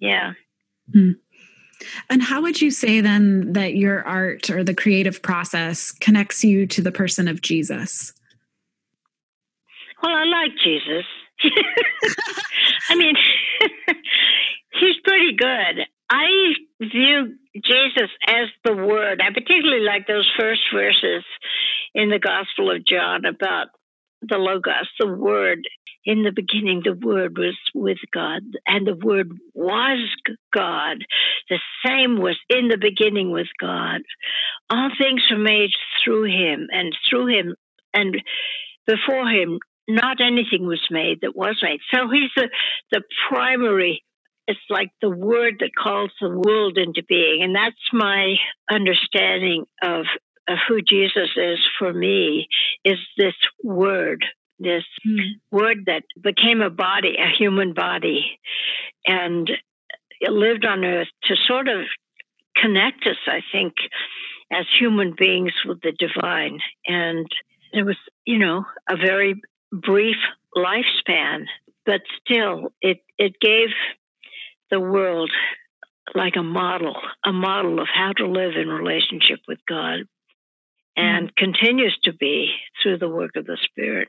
Yeah. 0.00 0.32
Hmm. 0.92 1.12
And 2.08 2.22
how 2.22 2.42
would 2.42 2.60
you 2.60 2.70
say 2.70 3.00
then 3.00 3.52
that 3.52 3.76
your 3.76 4.02
art 4.02 4.48
or 4.50 4.64
the 4.64 4.74
creative 4.74 5.20
process 5.22 5.92
connects 5.92 6.42
you 6.42 6.66
to 6.68 6.80
the 6.80 6.92
person 6.92 7.28
of 7.28 7.42
Jesus? 7.42 8.12
Well, 10.02 10.12
I 10.12 10.24
like 10.24 10.52
Jesus. 10.62 11.04
I 12.88 12.94
mean, 12.94 13.14
he's 14.72 14.96
pretty 15.04 15.36
good. 15.36 15.86
I 16.08 16.54
view 16.80 17.36
Jesus 17.54 18.10
as 18.28 18.48
the 18.64 18.74
Word. 18.74 19.20
I 19.20 19.32
particularly 19.32 19.84
like 19.84 20.06
those 20.06 20.30
first 20.38 20.62
verses 20.72 21.24
in 21.94 22.10
the 22.10 22.18
Gospel 22.18 22.70
of 22.70 22.86
John 22.86 23.24
about 23.24 23.68
the 24.22 24.38
Logos, 24.38 24.88
the 24.98 25.08
Word. 25.08 25.60
In 26.04 26.22
the 26.22 26.30
beginning, 26.30 26.82
the 26.84 26.94
Word 26.94 27.36
was 27.36 27.56
with 27.74 27.98
God, 28.14 28.42
and 28.64 28.86
the 28.86 28.94
Word 28.94 29.32
was 29.54 30.08
God. 30.54 30.98
The 31.50 31.58
same 31.84 32.20
was 32.20 32.38
in 32.48 32.68
the 32.68 32.78
beginning 32.78 33.32
with 33.32 33.48
God. 33.60 34.02
All 34.70 34.90
things 34.96 35.22
were 35.28 35.38
made 35.38 35.70
through 36.04 36.26
Him, 36.26 36.68
and 36.70 36.96
through 37.10 37.26
Him, 37.26 37.56
and 37.92 38.22
before 38.86 39.28
Him, 39.28 39.58
not 39.88 40.20
anything 40.20 40.66
was 40.66 40.86
made 40.90 41.20
that 41.22 41.36
was 41.36 41.56
made. 41.62 41.80
So 41.92 42.08
he's 42.10 42.30
the, 42.36 42.48
the 42.90 43.02
primary, 43.28 44.04
it's 44.46 44.60
like 44.70 44.90
the 45.00 45.10
word 45.10 45.56
that 45.60 45.74
calls 45.76 46.10
the 46.20 46.30
world 46.30 46.78
into 46.78 47.02
being. 47.08 47.42
And 47.42 47.54
that's 47.54 47.74
my 47.92 48.36
understanding 48.70 49.64
of, 49.82 50.06
of 50.48 50.58
who 50.68 50.80
Jesus 50.82 51.30
is 51.36 51.58
for 51.78 51.92
me, 51.92 52.48
is 52.84 52.98
this 53.18 53.34
word, 53.62 54.24
this 54.58 54.84
mm. 55.06 55.18
word 55.50 55.84
that 55.86 56.04
became 56.20 56.60
a 56.60 56.70
body, 56.70 57.16
a 57.18 57.36
human 57.36 57.74
body, 57.74 58.38
and 59.04 59.50
lived 60.28 60.64
on 60.64 60.84
earth 60.84 61.08
to 61.24 61.34
sort 61.46 61.68
of 61.68 61.80
connect 62.56 63.06
us, 63.06 63.18
I 63.26 63.40
think, 63.52 63.74
as 64.52 64.64
human 64.78 65.14
beings 65.18 65.52
with 65.66 65.80
the 65.80 65.92
divine. 65.92 66.60
And 66.86 67.26
it 67.72 67.82
was, 67.84 67.96
you 68.24 68.38
know, 68.38 68.64
a 68.88 68.96
very 68.96 69.40
brief 69.72 70.16
lifespan, 70.56 71.44
but 71.84 72.00
still, 72.22 72.72
it, 72.80 72.98
it 73.18 73.34
gave 73.40 73.68
the 74.70 74.80
world 74.80 75.30
like 76.14 76.34
a 76.36 76.42
model, 76.42 76.94
a 77.24 77.32
model 77.32 77.80
of 77.80 77.88
how 77.92 78.12
to 78.16 78.26
live 78.26 78.52
in 78.56 78.68
relationship 78.68 79.40
with 79.48 79.58
God, 79.68 80.00
and 80.96 81.28
mm. 81.28 81.36
continues 81.36 81.96
to 82.04 82.12
be 82.12 82.52
through 82.82 82.98
the 82.98 83.08
work 83.08 83.32
of 83.36 83.46
the 83.46 83.58
Spirit. 83.64 84.08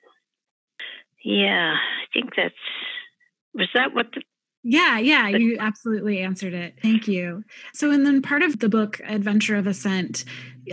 Yeah, 1.24 1.74
I 1.74 2.06
think 2.14 2.36
that's 2.36 2.54
was 3.54 3.68
that 3.74 3.94
what 3.94 4.08
the 4.14 4.22
yeah, 4.70 5.00
yeah, 5.00 5.30
you 5.30 5.58
absolutely 5.60 6.20
answered 6.20 6.54
it. 6.54 6.78
Thank 6.82 7.08
you. 7.08 7.46
So, 7.74 7.90
and 7.90 8.06
then 8.06 8.22
part 8.22 8.42
of 8.42 8.60
the 8.60 8.68
book, 8.68 9.00
Adventure 9.06 9.56
of 9.56 9.66
Ascent, 9.66 10.26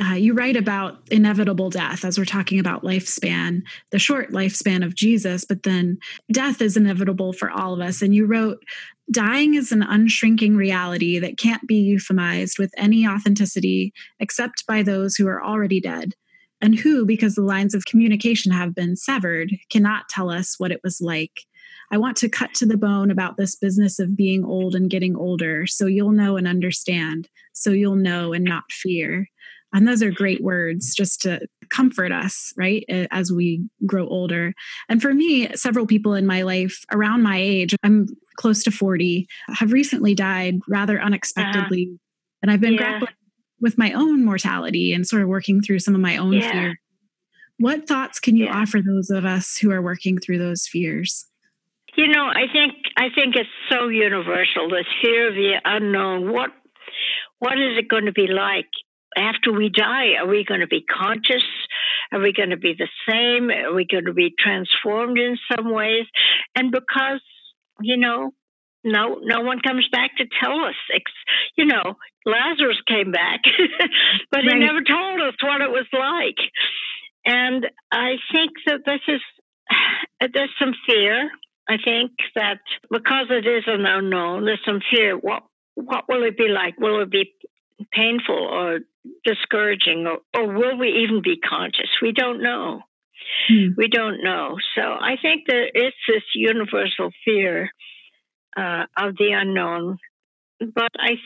uh, 0.05 0.15
you 0.15 0.35
write 0.35 0.57
about 0.57 0.99
inevitable 1.13 1.71
death 1.71 2.05
as 2.05 2.19
we're 2.19 2.25
talking 2.25 2.59
about 2.59 2.83
lifespan, 2.83 3.63
the 3.93 4.01
short 4.01 4.33
lifespan 4.33 4.85
of 4.85 4.97
Jesus, 4.97 5.45
but 5.45 5.63
then 5.63 5.99
death 6.33 6.61
is 6.61 6.77
inevitable 6.77 7.33
for 7.33 7.53
all 7.53 7.73
of 7.73 7.81
us. 7.81 8.03
And 8.03 8.13
you 8.13 8.27
wrote, 8.27 8.65
Dying 9.13 9.55
is 9.55 9.71
an 9.71 9.83
unshrinking 9.83 10.57
reality 10.57 11.21
that 11.21 11.39
can't 11.39 11.65
be 11.69 11.81
euphemized 11.89 12.59
with 12.59 12.73
any 12.77 13.07
authenticity 13.07 13.93
except 14.19 14.67
by 14.67 14.83
those 14.83 15.15
who 15.15 15.29
are 15.29 15.45
already 15.45 15.81
dead, 15.81 16.15
and 16.61 16.75
who, 16.75 17.07
because 17.07 17.37
the 17.37 17.43
lines 17.43 17.75
of 17.75 17.85
communication 17.85 18.51
have 18.51 18.75
been 18.75 18.97
severed, 18.97 19.53
cannot 19.71 20.09
tell 20.09 20.31
us 20.31 20.59
what 20.59 20.73
it 20.73 20.81
was 20.83 21.01
like 21.01 21.43
I 21.95 21.97
want 21.97 22.17
to 22.17 22.29
cut 22.29 22.53
to 22.55 22.67
the 22.67 22.77
bone 22.77 23.13
about 23.13 23.37
this 23.37 23.55
business 23.55 24.01
of 24.01 24.17
being 24.17 24.45
old 24.45 24.75
and 24.75 24.91
getting 24.91 25.15
older 25.15 25.65
so 25.65 25.87
you'll 25.87 26.11
know 26.11 26.37
and 26.37 26.49
understand, 26.49 27.29
so 27.53 27.71
you'll 27.71 27.95
know 27.95 28.33
and 28.33 28.45
not 28.45 28.65
fear. 28.73 29.29
And 29.73 29.87
those 29.87 30.03
are 30.03 30.11
great 30.11 30.43
words 30.43 30.93
just 30.93 31.23
to 31.23 31.47
comfort 31.71 32.11
us, 32.11 32.53
right, 32.57 32.85
as 33.13 33.31
we 33.31 33.65
grow 33.87 34.09
older. 34.09 34.55
And 34.89 35.01
for 35.01 35.15
me, 35.15 35.55
several 35.55 35.87
people 35.87 36.15
in 36.15 36.27
my 36.27 36.43
life 36.43 36.85
around 36.91 37.23
my 37.23 37.39
age, 37.39 37.77
I'm 37.85 38.09
close 38.39 38.65
to 38.65 38.73
40, 38.73 39.29
have 39.51 39.73
recently 39.73 40.17
died 40.17 40.59
rather 40.67 41.01
unexpectedly. 41.01 41.91
Uh, 41.93 41.99
and 42.43 42.51
I've 42.51 42.61
been 42.61 42.73
yeah. 42.73 42.99
grappling 42.99 43.15
with 43.61 43.79
my 43.79 43.93
own 43.93 44.25
mortality 44.25 44.93
and 44.93 45.07
sort 45.07 45.23
of 45.23 45.29
working 45.29 45.63
through 45.63 45.79
some 45.79 45.95
of 45.95 46.01
my 46.01 46.17
own 46.17 46.33
yeah. 46.33 46.51
fear. 46.51 46.81
What 47.61 47.87
thoughts 47.87 48.19
can 48.19 48.35
you 48.35 48.47
yeah. 48.47 48.63
offer 48.63 48.81
those 48.85 49.11
of 49.11 49.25
us 49.25 49.57
who 49.57 49.71
are 49.71 49.81
working 49.81 50.19
through 50.19 50.39
those 50.39 50.67
fears? 50.67 51.27
You 51.97 52.09
know, 52.09 52.27
I 52.27 52.47
think 52.53 52.75
I 52.97 53.09
think 53.15 53.37
it's 53.37 53.49
so 53.71 53.89
universal. 53.89 54.69
This 54.69 54.87
fear 55.03 55.29
of 55.29 55.35
the 55.35 55.55
unknown. 55.65 56.33
What 56.33 56.51
what 57.39 57.55
is 57.55 57.79
it 57.79 57.89
going 57.89 58.07
to 58.07 58.13
be 58.13 58.27
like 58.27 58.69
after 59.17 59.53
we 59.53 59.69
die? 59.69 60.15
Are 60.19 60.27
we 60.27 60.45
going 60.45 60.61
to 60.61 60.67
be 60.67 60.83
conscious? 60.83 61.45
Are 62.13 62.21
we 62.21 62.33
going 62.33 62.51
to 62.51 62.57
be 62.57 62.75
the 62.77 62.89
same? 63.09 63.51
Are 63.51 63.75
we 63.75 63.87
going 63.87 64.07
to 64.07 64.13
be 64.13 64.35
transformed 64.37 65.19
in 65.19 65.37
some 65.51 65.73
ways? 65.73 66.07
And 66.57 66.73
because 66.73 67.21
you 67.81 67.97
know, 67.97 68.33
no 68.83 69.21
no 69.23 69.43
one 69.43 69.61
comes 69.61 69.89
back 69.89 70.17
to 70.17 70.25
tell 70.43 70.65
us. 70.65 70.75
You 71.57 71.67
know, 71.67 71.95
Lazarus 72.27 72.81
came 72.89 73.13
back, 73.13 73.43
but 74.31 74.39
right. 74.39 74.53
he 74.53 74.59
never 74.59 74.83
told 74.83 75.21
us 75.21 75.35
what 75.43 75.61
it 75.61 75.71
was 75.71 75.87
like. 75.93 76.39
And 77.25 77.67
I 77.91 78.17
think 78.33 78.51
that 78.67 78.81
this 78.85 79.01
is 79.07 79.21
there's 80.33 80.51
some 80.59 80.75
fear 80.87 81.31
I 81.69 81.77
think 81.83 82.13
that 82.35 82.59
because 82.91 83.27
it 83.31 83.47
is 83.47 83.65
an 83.67 83.87
unknown, 83.87 84.45
there's 84.45 84.61
some 84.67 84.81
fear. 84.91 85.17
What 85.17 85.43
what 85.75 86.05
will 86.09 86.23
it 86.25 86.37
be 86.37 86.49
like? 86.49 86.79
Will 86.79 87.03
it 87.03 87.11
be 87.11 87.33
painful 87.93 88.37
or 88.37 88.81
discouraging, 89.25 90.07
or, 90.07 90.19
or 90.35 90.53
will 90.53 90.79
we 90.79 91.05
even 91.05 91.23
be 91.23 91.37
conscious? 91.37 91.91
We 92.01 92.13
don't 92.13 92.43
know. 92.43 92.83
Hmm. 93.49 93.69
We 93.77 93.89
don't 93.89 94.23
know. 94.23 94.57
So 94.75 94.83
I 94.83 95.17
think 95.21 95.45
there 95.47 95.67
is 95.67 95.93
this 96.09 96.23
universal 96.35 97.11
fear 97.25 97.71
uh, 98.57 98.85
of 98.97 99.17
the 99.17 99.33
unknown. 99.33 99.99
But 100.61 100.93
I 100.99 101.17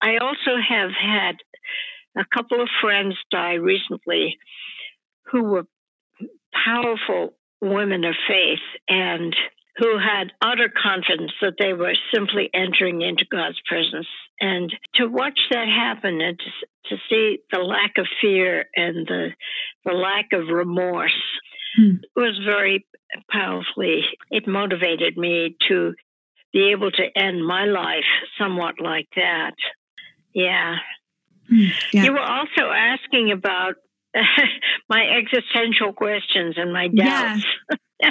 I 0.00 0.18
also 0.18 0.56
have 0.68 0.90
had 0.90 1.36
a 2.16 2.24
couple 2.34 2.62
of 2.62 2.68
friends 2.80 3.14
die 3.30 3.54
recently 3.54 4.38
who 5.32 5.42
were 5.44 5.66
powerful 6.64 7.34
women 7.60 8.04
of 8.04 8.14
faith 8.28 8.60
and 8.88 9.34
who 9.78 9.98
had 9.98 10.32
utter 10.40 10.70
confidence 10.70 11.32
that 11.42 11.54
they 11.58 11.72
were 11.72 11.94
simply 12.14 12.48
entering 12.54 13.02
into 13.02 13.26
God's 13.30 13.60
presence. 13.66 14.06
And 14.40 14.74
to 14.94 15.06
watch 15.06 15.38
that 15.50 15.68
happen 15.68 16.20
and 16.20 16.38
to, 16.38 16.94
to 16.94 17.02
see 17.08 17.38
the 17.52 17.58
lack 17.58 17.98
of 17.98 18.06
fear 18.20 18.66
and 18.74 19.06
the, 19.06 19.28
the 19.84 19.92
lack 19.92 20.32
of 20.32 20.48
remorse 20.48 21.16
hmm. 21.76 21.96
was 22.14 22.38
very 22.44 22.86
powerfully, 23.30 24.02
it 24.30 24.48
motivated 24.48 25.16
me 25.16 25.56
to 25.68 25.94
be 26.52 26.70
able 26.70 26.90
to 26.90 27.04
end 27.14 27.46
my 27.46 27.66
life 27.66 28.04
somewhat 28.38 28.76
like 28.80 29.08
that. 29.16 29.54
Yeah. 30.32 30.76
Hmm. 31.50 31.66
yeah. 31.92 32.04
You 32.04 32.12
were 32.12 32.20
also 32.20 32.70
asking 32.72 33.30
about 33.30 33.74
my 34.88 35.04
existential 35.18 35.92
questions 35.92 36.54
and 36.56 36.72
my 36.72 36.88
doubts. 36.88 37.44
Yeah. 38.00 38.10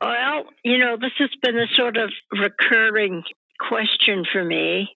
Well, 0.00 0.44
you 0.64 0.78
know, 0.78 0.96
this 0.96 1.12
has 1.18 1.30
been 1.42 1.58
a 1.58 1.66
sort 1.76 1.96
of 1.96 2.10
recurring 2.32 3.22
question 3.58 4.24
for 4.32 4.42
me. 4.42 4.88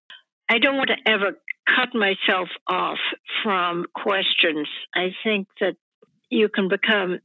I 0.48 0.58
don't 0.58 0.76
want 0.76 0.90
to 0.90 1.10
ever 1.10 1.32
cut 1.66 1.94
myself 1.94 2.48
off 2.68 2.98
from 3.42 3.86
questions. 3.94 4.68
I 4.94 5.14
think 5.22 5.48
that 5.60 5.76
you 6.30 6.48
can 6.48 6.68
become 6.68 7.18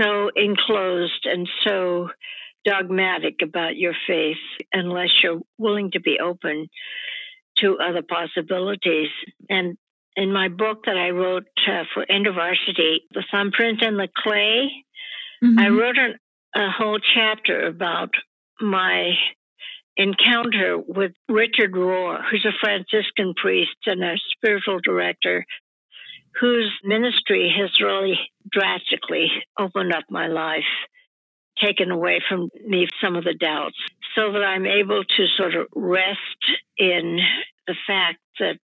so 0.00 0.30
enclosed 0.34 1.24
and 1.24 1.48
so 1.64 2.10
dogmatic 2.64 3.40
about 3.42 3.76
your 3.76 3.94
faith 4.06 4.38
unless 4.72 5.10
you're 5.22 5.40
willing 5.58 5.90
to 5.92 6.00
be 6.00 6.18
open 6.22 6.68
to 7.58 7.78
other 7.78 8.02
possibilities. 8.02 9.10
And 9.48 9.76
in 10.16 10.32
my 10.32 10.48
book 10.48 10.84
that 10.86 10.96
I 10.96 11.10
wrote 11.10 11.46
uh, 11.68 11.84
for 11.92 12.06
InterVarsity, 12.06 12.98
The 13.12 13.24
Thumbprint 13.30 13.82
and 13.82 13.98
the 13.98 14.08
Clay, 14.16 14.70
mm-hmm. 15.42 15.58
I 15.58 15.68
wrote 15.68 15.98
an 15.98 16.14
a 16.54 16.70
whole 16.70 16.98
chapter 17.14 17.66
about 17.66 18.10
my 18.60 19.12
encounter 19.96 20.78
with 20.78 21.12
Richard 21.28 21.72
Rohr, 21.72 22.20
who's 22.30 22.44
a 22.44 22.58
Franciscan 22.60 23.34
priest 23.34 23.76
and 23.86 24.02
a 24.02 24.16
spiritual 24.36 24.80
director, 24.82 25.44
whose 26.40 26.72
ministry 26.82 27.52
has 27.58 27.70
really 27.80 28.18
drastically 28.50 29.30
opened 29.58 29.92
up 29.92 30.04
my 30.10 30.26
life, 30.26 30.64
taken 31.60 31.90
away 31.90 32.20
from 32.28 32.48
me 32.66 32.88
some 33.02 33.16
of 33.16 33.24
the 33.24 33.34
doubts, 33.34 33.76
so 34.16 34.32
that 34.32 34.42
I'm 34.42 34.66
able 34.66 35.04
to 35.04 35.26
sort 35.36 35.54
of 35.54 35.66
rest 35.74 36.18
in 36.76 37.18
the 37.66 37.76
fact 37.86 38.18
that, 38.40 38.58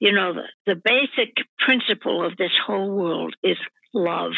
you 0.00 0.12
know, 0.12 0.34
the, 0.66 0.74
basic 0.74 1.34
principle 1.58 2.24
of 2.24 2.36
this 2.36 2.52
whole 2.66 2.90
world 2.90 3.34
is 3.42 3.56
love. 3.94 4.32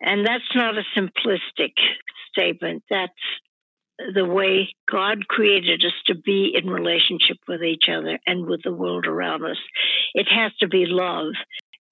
And 0.00 0.26
that's 0.26 0.54
not 0.54 0.78
a 0.78 0.84
simplistic 0.96 1.72
statement. 2.30 2.84
That's 2.88 3.12
the 4.14 4.24
way 4.24 4.68
God 4.90 5.26
created 5.26 5.84
us 5.84 5.92
to 6.06 6.14
be 6.14 6.54
in 6.54 6.70
relationship 6.70 7.38
with 7.48 7.62
each 7.62 7.88
other 7.90 8.18
and 8.26 8.46
with 8.46 8.62
the 8.62 8.72
world 8.72 9.06
around 9.06 9.44
us. 9.44 9.58
It 10.14 10.28
has 10.30 10.52
to 10.60 10.68
be 10.68 10.86
love. 10.86 11.32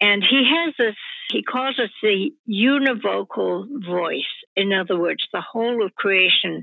And 0.00 0.22
he 0.22 0.44
has 0.48 0.74
this, 0.78 0.94
he 1.32 1.42
calls 1.42 1.78
us 1.80 1.90
the 2.02 2.30
univocal 2.48 3.66
voice. 3.84 4.22
In 4.54 4.72
other 4.72 4.98
words, 4.98 5.26
the 5.32 5.40
whole 5.40 5.84
of 5.84 5.94
creation, 5.94 6.62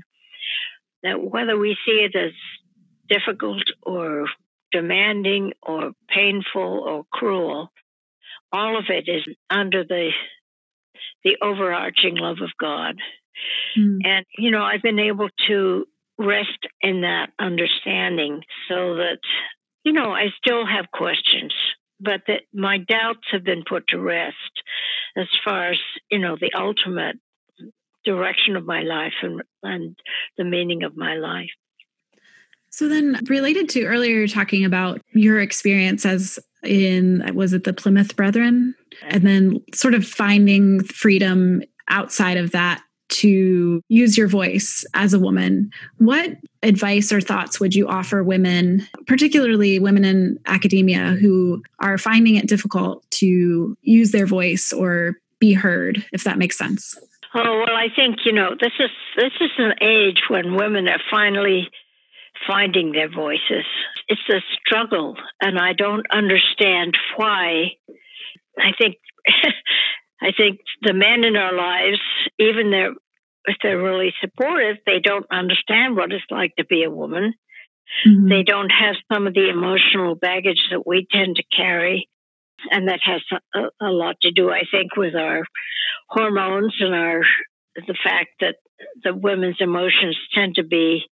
that 1.02 1.22
whether 1.22 1.58
we 1.58 1.76
see 1.84 2.06
it 2.10 2.16
as 2.16 2.32
difficult 3.08 3.64
or 3.82 4.26
demanding 4.72 5.52
or 5.62 5.92
painful 6.08 6.84
or 6.86 7.04
cruel, 7.12 7.70
all 8.52 8.78
of 8.78 8.84
it 8.88 9.08
is 9.08 9.24
under 9.50 9.84
the 9.84 10.10
the 11.22 11.36
overarching 11.42 12.16
love 12.16 12.38
of 12.42 12.50
God. 12.60 12.96
Mm. 13.78 13.98
And, 14.04 14.26
you 14.38 14.50
know, 14.50 14.62
I've 14.62 14.82
been 14.82 14.98
able 14.98 15.28
to 15.48 15.86
rest 16.18 16.58
in 16.80 17.02
that 17.02 17.30
understanding 17.38 18.42
so 18.68 18.96
that, 18.96 19.18
you 19.84 19.92
know, 19.92 20.12
I 20.12 20.26
still 20.38 20.64
have 20.66 20.90
questions, 20.92 21.52
but 22.00 22.22
that 22.28 22.42
my 22.52 22.78
doubts 22.78 23.26
have 23.32 23.44
been 23.44 23.64
put 23.68 23.88
to 23.88 23.98
rest 23.98 24.62
as 25.16 25.26
far 25.44 25.70
as, 25.70 25.78
you 26.10 26.18
know, 26.18 26.36
the 26.40 26.52
ultimate 26.56 27.16
direction 28.04 28.56
of 28.56 28.64
my 28.64 28.82
life 28.82 29.14
and, 29.22 29.42
and 29.62 29.96
the 30.36 30.44
meaning 30.44 30.84
of 30.84 30.96
my 30.96 31.14
life. 31.16 31.50
So 32.74 32.88
then 32.88 33.20
related 33.28 33.68
to 33.68 33.84
earlier 33.84 34.16
you're 34.16 34.26
talking 34.26 34.64
about 34.64 35.00
your 35.12 35.38
experience 35.38 36.04
as 36.04 36.40
in 36.64 37.24
was 37.32 37.52
it 37.52 37.62
the 37.62 37.72
Plymouth 37.72 38.16
Brethren 38.16 38.74
and 39.02 39.24
then 39.24 39.62
sort 39.72 39.94
of 39.94 40.04
finding 40.04 40.82
freedom 40.82 41.62
outside 41.88 42.36
of 42.36 42.50
that 42.50 42.82
to 43.10 43.80
use 43.86 44.18
your 44.18 44.26
voice 44.26 44.84
as 44.92 45.12
a 45.12 45.20
woman. 45.20 45.70
What 45.98 46.32
advice 46.64 47.12
or 47.12 47.20
thoughts 47.20 47.60
would 47.60 47.76
you 47.76 47.86
offer 47.86 48.24
women, 48.24 48.84
particularly 49.06 49.78
women 49.78 50.04
in 50.04 50.40
academia 50.46 51.10
who 51.12 51.62
are 51.78 51.96
finding 51.96 52.34
it 52.34 52.48
difficult 52.48 53.08
to 53.12 53.76
use 53.82 54.10
their 54.10 54.26
voice 54.26 54.72
or 54.72 55.14
be 55.38 55.52
heard, 55.52 56.04
if 56.12 56.24
that 56.24 56.38
makes 56.38 56.58
sense? 56.58 56.98
Oh 57.36 57.64
well, 57.66 57.76
I 57.76 57.86
think 57.94 58.18
you 58.24 58.32
know 58.32 58.56
this 58.60 58.72
is 58.80 58.90
this 59.16 59.32
is 59.40 59.50
an 59.58 59.74
age 59.80 60.22
when 60.28 60.56
women 60.56 60.88
are 60.88 61.00
finally 61.08 61.68
finding 62.46 62.92
their 62.92 63.08
voices. 63.08 63.64
It's 64.08 64.20
a 64.30 64.40
struggle, 64.60 65.16
and 65.40 65.58
I 65.58 65.72
don't 65.72 66.06
understand 66.10 66.96
why. 67.16 67.76
I 68.58 68.72
think 68.78 68.96
I 70.22 70.32
think 70.36 70.60
the 70.82 70.94
men 70.94 71.24
in 71.24 71.36
our 71.36 71.54
lives, 71.54 72.00
even 72.38 72.70
they're, 72.70 72.92
if 73.46 73.56
they're 73.62 73.82
really 73.82 74.14
supportive, 74.20 74.76
they 74.86 75.00
don't 75.02 75.26
understand 75.30 75.96
what 75.96 76.12
it's 76.12 76.24
like 76.30 76.54
to 76.56 76.64
be 76.64 76.84
a 76.84 76.90
woman. 76.90 77.34
Mm-hmm. 78.06 78.28
They 78.28 78.42
don't 78.42 78.70
have 78.70 78.96
some 79.12 79.26
of 79.26 79.34
the 79.34 79.50
emotional 79.50 80.14
baggage 80.14 80.68
that 80.70 80.86
we 80.86 81.06
tend 81.10 81.36
to 81.36 81.42
carry. 81.54 82.08
And 82.70 82.88
that 82.88 83.00
has 83.04 83.20
a, 83.54 83.86
a 83.86 83.90
lot 83.90 84.16
to 84.22 84.30
do, 84.30 84.50
I 84.50 84.62
think, 84.70 84.96
with 84.96 85.14
our 85.14 85.42
hormones 86.08 86.74
and 86.80 86.94
our 86.94 87.22
the 87.74 87.96
fact 88.04 88.30
that 88.40 88.56
the 89.02 89.14
women's 89.14 89.56
emotions 89.60 90.16
tend 90.32 90.54
to 90.54 90.62
be 90.62 91.04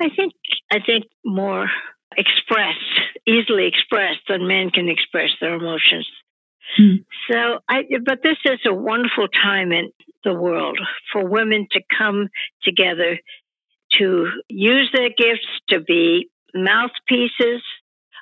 I 0.00 0.08
think 0.14 0.32
I 0.70 0.78
think 0.84 1.04
more 1.24 1.68
expressed, 2.16 2.78
easily 3.26 3.66
expressed 3.66 4.20
than 4.28 4.46
men 4.46 4.70
can 4.70 4.88
express 4.88 5.30
their 5.40 5.54
emotions. 5.54 6.06
Hmm. 6.76 6.96
So 7.30 7.58
I 7.68 7.82
but 8.04 8.20
this 8.22 8.38
is 8.44 8.60
a 8.66 8.74
wonderful 8.74 9.28
time 9.28 9.72
in 9.72 9.92
the 10.24 10.34
world 10.34 10.78
for 11.12 11.26
women 11.26 11.66
to 11.72 11.80
come 11.96 12.28
together 12.62 13.18
to 13.98 14.26
use 14.48 14.90
their 14.92 15.10
gifts 15.10 15.46
to 15.68 15.80
be 15.80 16.30
mouthpieces 16.54 17.62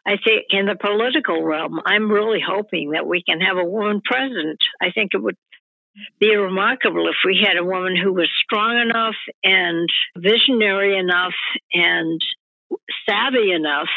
I 0.07 0.17
think 0.17 0.47
in 0.51 0.67
the 0.67 0.77
political 0.77 1.45
realm, 1.45 1.81
I'm 1.85 2.11
really 2.11 2.41
hoping 2.45 2.93
that 2.93 3.07
we 3.07 3.23
can 3.23 3.41
have 3.41 3.59
a 3.59 3.65
woman 3.65 4.01
president. 4.05 4.59
I 4.81 4.91
think 4.93 5.11
it 5.13 5.23
would 5.23 5.37
be 6.19 6.35
remarkable 6.35 7.09
if 7.09 7.17
we 7.25 7.45
had 7.45 7.57
a 7.57 7.65
woman 7.65 7.97
who 7.97 8.13
was 8.13 8.29
strong 8.45 8.79
enough 8.81 9.17
and 9.43 9.89
visionary 10.17 10.99
enough 10.99 11.35
and 11.73 12.21
savvy 13.09 13.53
enough 13.53 13.89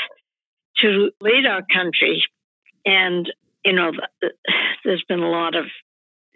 to 0.82 1.12
lead 1.21 1.45
our 1.45 1.62
country. 1.73 2.23
And, 2.86 3.32
you 3.63 3.73
know, 3.73 3.91
there's 4.84 5.03
been 5.08 5.21
a 5.21 5.29
lot 5.29 5.56
of 5.56 5.65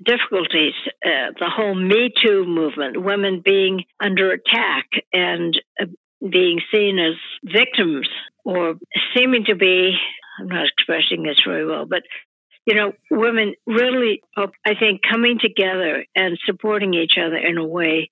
difficulties. 0.05 0.73
Uh, 1.03 1.33
the 1.39 1.49
whole 1.49 1.75
Me 1.75 2.11
Too 2.23 2.45
movement, 2.45 3.01
women 3.01 3.41
being 3.43 3.83
under 3.99 4.31
attack 4.31 4.85
and 5.11 5.59
uh, 5.81 5.85
being 6.21 6.61
seen 6.73 6.99
as 6.99 7.15
victims 7.43 8.07
or 8.45 8.75
seeming 9.15 9.45
to 9.45 9.55
be, 9.55 9.97
I'm 10.39 10.47
not 10.47 10.67
expressing 10.67 11.23
this 11.23 11.41
very 11.45 11.65
well, 11.65 11.85
but 11.85 12.03
you 12.67 12.75
know, 12.75 12.91
women 13.09 13.53
really, 13.65 14.21
I 14.35 14.75
think, 14.77 15.01
coming 15.09 15.39
together 15.39 16.05
and 16.13 16.37
supporting 16.45 16.93
each 16.93 17.13
other 17.17 17.37
in 17.37 17.57
a 17.57 17.65
way 17.65 18.09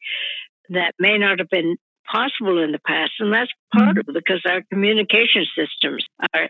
that 0.69 0.93
may 0.97 1.17
not 1.17 1.39
have 1.39 1.49
been 1.49 1.75
possible 2.09 2.63
in 2.63 2.71
the 2.71 2.79
past. 2.79 3.11
And 3.19 3.33
that's 3.33 3.51
part 3.73 3.97
of 3.97 4.05
it 4.07 4.13
because 4.13 4.41
our 4.49 4.61
communication 4.71 5.45
systems 5.57 6.05
are 6.33 6.49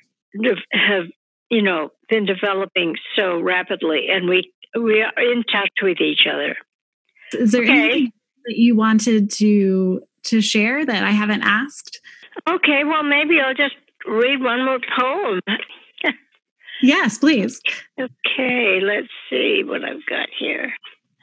have, 0.72 1.06
you 1.50 1.63
know, 1.63 1.89
been 2.08 2.28
developing 2.28 2.96
so 3.15 3.41
rapidly 3.41 4.08
and 4.12 4.30
we 4.30 4.52
we 4.80 5.02
are 5.02 5.13
in 5.18 5.44
touch 5.44 5.72
with 5.82 6.00
each 6.00 6.28
other. 6.32 6.56
Is 7.34 7.54
there 7.54 7.63
okay. 7.63 7.72
anything 7.72 8.12
that 8.46 8.56
you 8.56 8.76
wanted 8.76 9.32
to 9.32 10.02
to 10.26 10.41
share 10.41 10.86
that 10.86 11.04
I 11.04 11.12
haven't 11.12 11.41
asked? 11.41 12.02
Okay, 12.48 12.84
well 12.84 13.02
maybe 13.02 13.39
I'll 13.39 13.56
just 13.56 13.76
read 14.06 14.44
one 14.44 14.63
more 14.63 14.80
poem. 14.96 15.39
Yes, 16.81 17.17
please. 17.17 17.61
Okay, 17.99 18.79
let's 18.81 19.07
see 19.29 19.63
what 19.65 19.83
I've 19.83 20.05
got 20.05 20.27
here. 20.38 20.73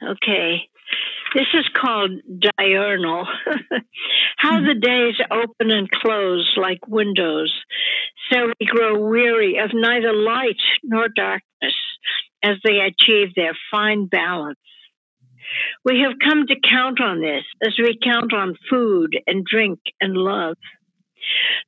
Okay. 0.01 0.67
This 1.33 1.47
is 1.53 1.65
called 1.73 2.11
diurnal. 2.39 3.25
How 4.37 4.59
the 4.59 4.75
days 4.75 5.15
open 5.31 5.71
and 5.71 5.89
close 5.89 6.53
like 6.57 6.87
windows, 6.87 7.51
so 8.31 8.51
we 8.59 8.65
grow 8.67 8.99
weary 8.99 9.57
of 9.57 9.71
neither 9.73 10.13
light 10.13 10.61
nor 10.83 11.07
darkness 11.07 11.73
as 12.43 12.57
they 12.63 12.79
achieve 12.79 13.33
their 13.35 13.57
fine 13.71 14.05
balance. 14.05 14.59
We 15.85 16.01
have 16.01 16.19
come 16.23 16.45
to 16.47 16.55
count 16.59 17.01
on 17.01 17.21
this 17.21 17.43
as 17.65 17.73
we 17.79 17.97
count 18.01 18.33
on 18.33 18.55
food 18.69 19.17
and 19.25 19.45
drink 19.45 19.79
and 19.99 20.15
love. 20.15 20.57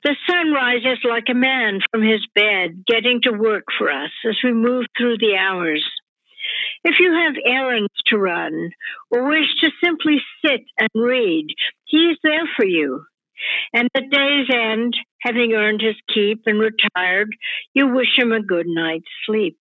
The 0.03 0.15
sun 0.27 0.51
rises 0.51 0.99
like 1.03 1.25
a 1.29 1.33
man 1.33 1.79
from 1.91 2.03
his 2.03 2.25
bed, 2.35 2.83
getting 2.85 3.21
to 3.23 3.31
work 3.31 3.65
for 3.77 3.91
us 3.91 4.11
as 4.27 4.37
we 4.43 4.53
move 4.53 4.85
through 4.97 5.17
the 5.17 5.35
hours. 5.35 5.83
If 6.83 6.99
you 6.99 7.11
have 7.13 7.35
errands 7.43 7.93
to 8.07 8.17
run 8.17 8.69
or 9.09 9.27
wish 9.27 9.47
to 9.61 9.71
simply 9.83 10.21
sit 10.45 10.61
and 10.77 10.89
read, 10.93 11.47
he 11.85 11.97
is 12.11 12.17
there 12.23 12.47
for 12.55 12.65
you. 12.65 13.05
And 13.73 13.89
at 13.95 14.09
day's 14.11 14.47
end, 14.53 14.95
having 15.21 15.53
earned 15.53 15.81
his 15.81 15.95
keep 16.13 16.43
and 16.45 16.59
retired, 16.59 17.35
you 17.73 17.87
wish 17.87 18.17
him 18.17 18.31
a 18.31 18.43
good 18.43 18.67
night's 18.67 19.09
sleep. 19.25 19.57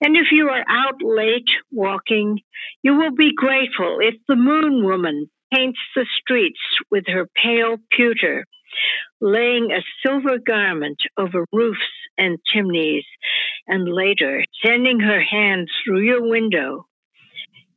And 0.00 0.16
if 0.16 0.32
you 0.32 0.48
are 0.48 0.64
out 0.68 1.02
late 1.02 1.48
walking, 1.70 2.40
you 2.82 2.96
will 2.96 3.14
be 3.14 3.34
grateful 3.34 3.98
if 4.00 4.14
the 4.26 4.36
moon 4.36 4.84
woman 4.84 5.30
paints 5.54 5.78
the 5.94 6.06
streets 6.20 6.60
with 6.90 7.04
her 7.06 7.28
pale 7.34 7.76
pewter 7.92 8.46
laying 9.20 9.70
a 9.70 9.82
silver 10.04 10.38
garment 10.38 10.98
over 11.18 11.44
roofs 11.52 11.80
and 12.18 12.38
chimneys, 12.46 13.04
and 13.66 13.88
later 13.88 14.44
sending 14.64 15.00
her 15.00 15.20
hand 15.22 15.68
through 15.84 16.00
your 16.00 16.28
window. 16.28 16.86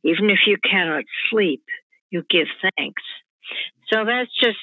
Even 0.04 0.28
if 0.28 0.40
you 0.46 0.58
cannot 0.62 1.04
sleep, 1.30 1.62
you 2.10 2.22
give 2.28 2.46
thanks. 2.60 3.02
So 3.90 4.04
that's 4.04 4.30
just 4.42 4.58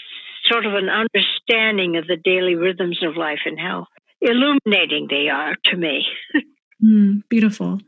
sort 0.51 0.65
of 0.65 0.73
an 0.73 0.89
understanding 0.89 1.97
of 1.97 2.07
the 2.07 2.17
daily 2.17 2.55
rhythms 2.55 2.99
of 3.03 3.17
life 3.17 3.39
and 3.45 3.59
how 3.59 3.87
illuminating 4.21 5.07
they 5.09 5.29
are 5.29 5.55
to 5.65 5.77
me. 5.77 6.05
Mm, 6.83 7.23
beautiful. 7.29 7.79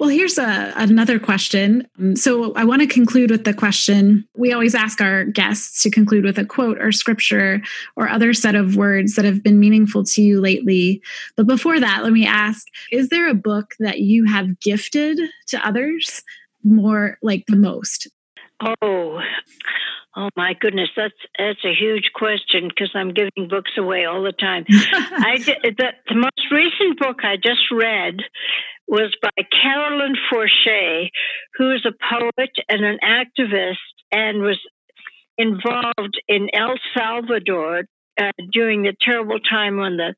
Well, 0.00 0.08
here's 0.08 0.36
a, 0.36 0.72
another 0.76 1.18
question. 1.18 1.86
Um, 1.98 2.16
so, 2.16 2.52
I 2.54 2.64
want 2.64 2.82
to 2.82 2.88
conclude 2.88 3.30
with 3.30 3.44
the 3.44 3.54
question 3.54 4.26
we 4.36 4.52
always 4.52 4.74
ask 4.74 5.00
our 5.00 5.24
guests 5.24 5.82
to 5.82 5.90
conclude 5.90 6.24
with 6.24 6.38
a 6.38 6.44
quote 6.44 6.78
or 6.80 6.92
scripture 6.92 7.62
or 7.96 8.08
other 8.08 8.34
set 8.34 8.54
of 8.54 8.76
words 8.76 9.14
that 9.14 9.24
have 9.24 9.42
been 9.42 9.60
meaningful 9.60 10.04
to 10.04 10.22
you 10.22 10.40
lately. 10.40 11.00
But 11.36 11.46
before 11.46 11.78
that, 11.80 12.02
let 12.02 12.12
me 12.12 12.26
ask 12.26 12.66
Is 12.90 13.08
there 13.08 13.28
a 13.28 13.34
book 13.34 13.74
that 13.78 14.00
you 14.00 14.24
have 14.26 14.60
gifted 14.60 15.18
to 15.48 15.66
others 15.66 16.22
more 16.64 17.18
like 17.22 17.44
the 17.46 17.56
most? 17.56 18.08
Oh, 18.82 19.20
Oh 20.18 20.30
my 20.34 20.54
goodness, 20.58 20.88
that's 20.96 21.14
that's 21.38 21.64
a 21.64 21.74
huge 21.74 22.10
question 22.14 22.68
because 22.68 22.90
I'm 22.94 23.12
giving 23.12 23.48
books 23.50 23.72
away 23.76 24.06
all 24.06 24.22
the 24.22 24.32
time. 24.32 24.64
I 24.70 25.36
the, 25.38 25.92
the 26.08 26.14
most 26.14 26.50
recent 26.50 26.98
book 26.98 27.18
I 27.22 27.36
just 27.36 27.70
read 27.70 28.20
was 28.88 29.14
by 29.20 29.28
Carolyn 29.62 30.14
Forche, 30.30 31.10
who 31.58 31.72
is 31.72 31.84
a 31.84 31.92
poet 32.10 32.50
and 32.68 32.84
an 32.84 32.98
activist 33.04 33.76
and 34.10 34.40
was 34.40 34.58
involved 35.36 36.18
in 36.28 36.48
El 36.54 36.76
Salvador 36.96 37.82
uh, 38.18 38.32
during 38.52 38.82
the 38.82 38.94
terrible 38.98 39.38
time 39.40 39.76
when 39.76 39.98
the 39.98 40.14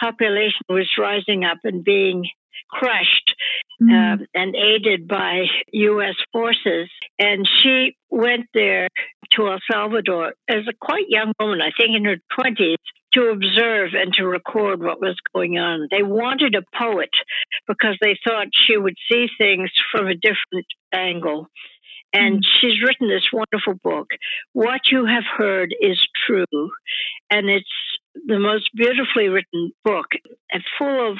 population 0.00 0.62
was 0.68 0.90
rising 0.98 1.44
up 1.44 1.58
and 1.62 1.84
being 1.84 2.24
crushed 2.68 3.34
mm. 3.80 3.90
uh, 3.90 4.24
and 4.34 4.56
aided 4.56 5.06
by 5.06 5.44
U.S. 5.72 6.16
forces. 6.32 6.88
And 7.18 7.48
she 7.62 7.96
went 8.10 8.46
there 8.54 8.88
to 9.36 9.48
El 9.48 9.58
Salvador 9.70 10.34
as 10.48 10.66
a 10.68 10.74
quite 10.80 11.06
young 11.08 11.32
woman, 11.38 11.60
I 11.60 11.70
think 11.76 11.96
in 11.96 12.04
her 12.04 12.16
20s, 12.38 12.76
to 13.14 13.28
observe 13.28 13.90
and 13.94 14.12
to 14.14 14.26
record 14.26 14.82
what 14.82 15.00
was 15.00 15.16
going 15.34 15.58
on. 15.58 15.88
They 15.90 16.02
wanted 16.02 16.54
a 16.54 16.76
poet 16.76 17.10
because 17.66 17.96
they 18.00 18.18
thought 18.26 18.48
she 18.66 18.76
would 18.76 18.96
see 19.10 19.26
things 19.38 19.70
from 19.90 20.06
a 20.06 20.14
different 20.14 20.66
angle. 20.92 21.48
And 22.12 22.38
mm. 22.38 22.46
she's 22.60 22.82
written 22.82 23.08
this 23.08 23.28
wonderful 23.32 23.74
book. 23.82 24.08
What 24.52 24.80
you 24.90 25.06
have 25.06 25.24
heard 25.36 25.74
is 25.80 25.98
true. 26.26 26.44
And 27.30 27.48
it's 27.48 27.66
the 28.26 28.38
most 28.38 28.70
beautifully 28.74 29.28
written 29.28 29.72
book 29.84 30.06
and 30.50 30.62
full 30.78 31.12
of 31.12 31.18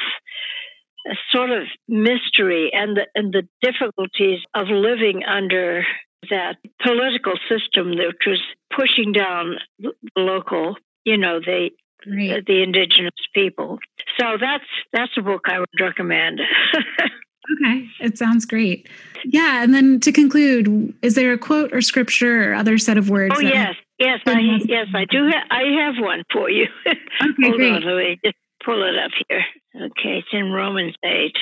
a 1.07 1.15
sort 1.31 1.51
of 1.51 1.65
mystery 1.89 2.71
and 2.73 2.97
the, 2.97 3.07
and 3.15 3.33
the 3.33 3.49
difficulties 3.63 4.41
of 4.55 4.69
living 4.69 5.23
under 5.25 5.85
that 6.31 6.57
political 6.83 7.35
system 7.49 7.97
that 7.97 8.15
was 8.27 8.41
pushing 8.75 9.13
down 9.13 9.57
the 9.79 9.93
local, 10.17 10.77
you 11.05 11.17
know, 11.17 11.41
the 11.41 11.71
the, 12.05 12.43
the 12.47 12.63
indigenous 12.63 13.15
people. 13.35 13.79
So 14.19 14.37
that's 14.41 14.65
that's 14.93 15.13
a 15.17 15.23
book 15.23 15.43
I 15.47 15.59
would 15.59 15.69
recommend. 15.81 16.41
okay, 16.75 17.89
it 18.01 18.17
sounds 18.19 18.45
great. 18.45 18.89
Yeah, 19.25 19.63
and 19.63 19.75
then 19.75 20.01
to 20.01 20.13
conclude, 20.13 20.95
is 21.03 21.15
there 21.15 21.33
a 21.33 21.39
quote 21.39 21.73
or 21.73 21.81
scripture 21.81 22.51
or 22.53 22.55
other 22.55 22.79
set 22.79 22.97
of 22.97 23.11
words? 23.11 23.35
Oh 23.37 23.41
yes, 23.41 23.75
yes, 23.99 24.21
I 24.27 24.41
yes 24.65 24.87
I 24.95 25.05
do. 25.05 25.29
Ha- 25.29 25.47
I 25.51 25.85
have 25.85 26.03
one 26.03 26.23
for 26.33 26.51
you. 26.51 26.67
Okay, 27.19 27.49
Hold 27.49 27.57
great. 27.57 27.73
on, 27.73 27.83
let 27.83 27.97
me 27.97 28.19
just 28.23 28.37
pull 28.63 28.83
it 28.83 28.95
up 28.99 29.11
here. 29.29 29.43
Okay, 29.75 30.19
it's 30.19 30.29
in 30.33 30.53
Romans 30.53 30.95
eight. 31.03 31.35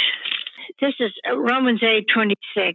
This 0.80 0.94
is 1.00 1.10
uh, 1.28 1.36
Romans 1.36 1.82
eight 1.82 2.06
twenty 2.12 2.36
six. 2.56 2.74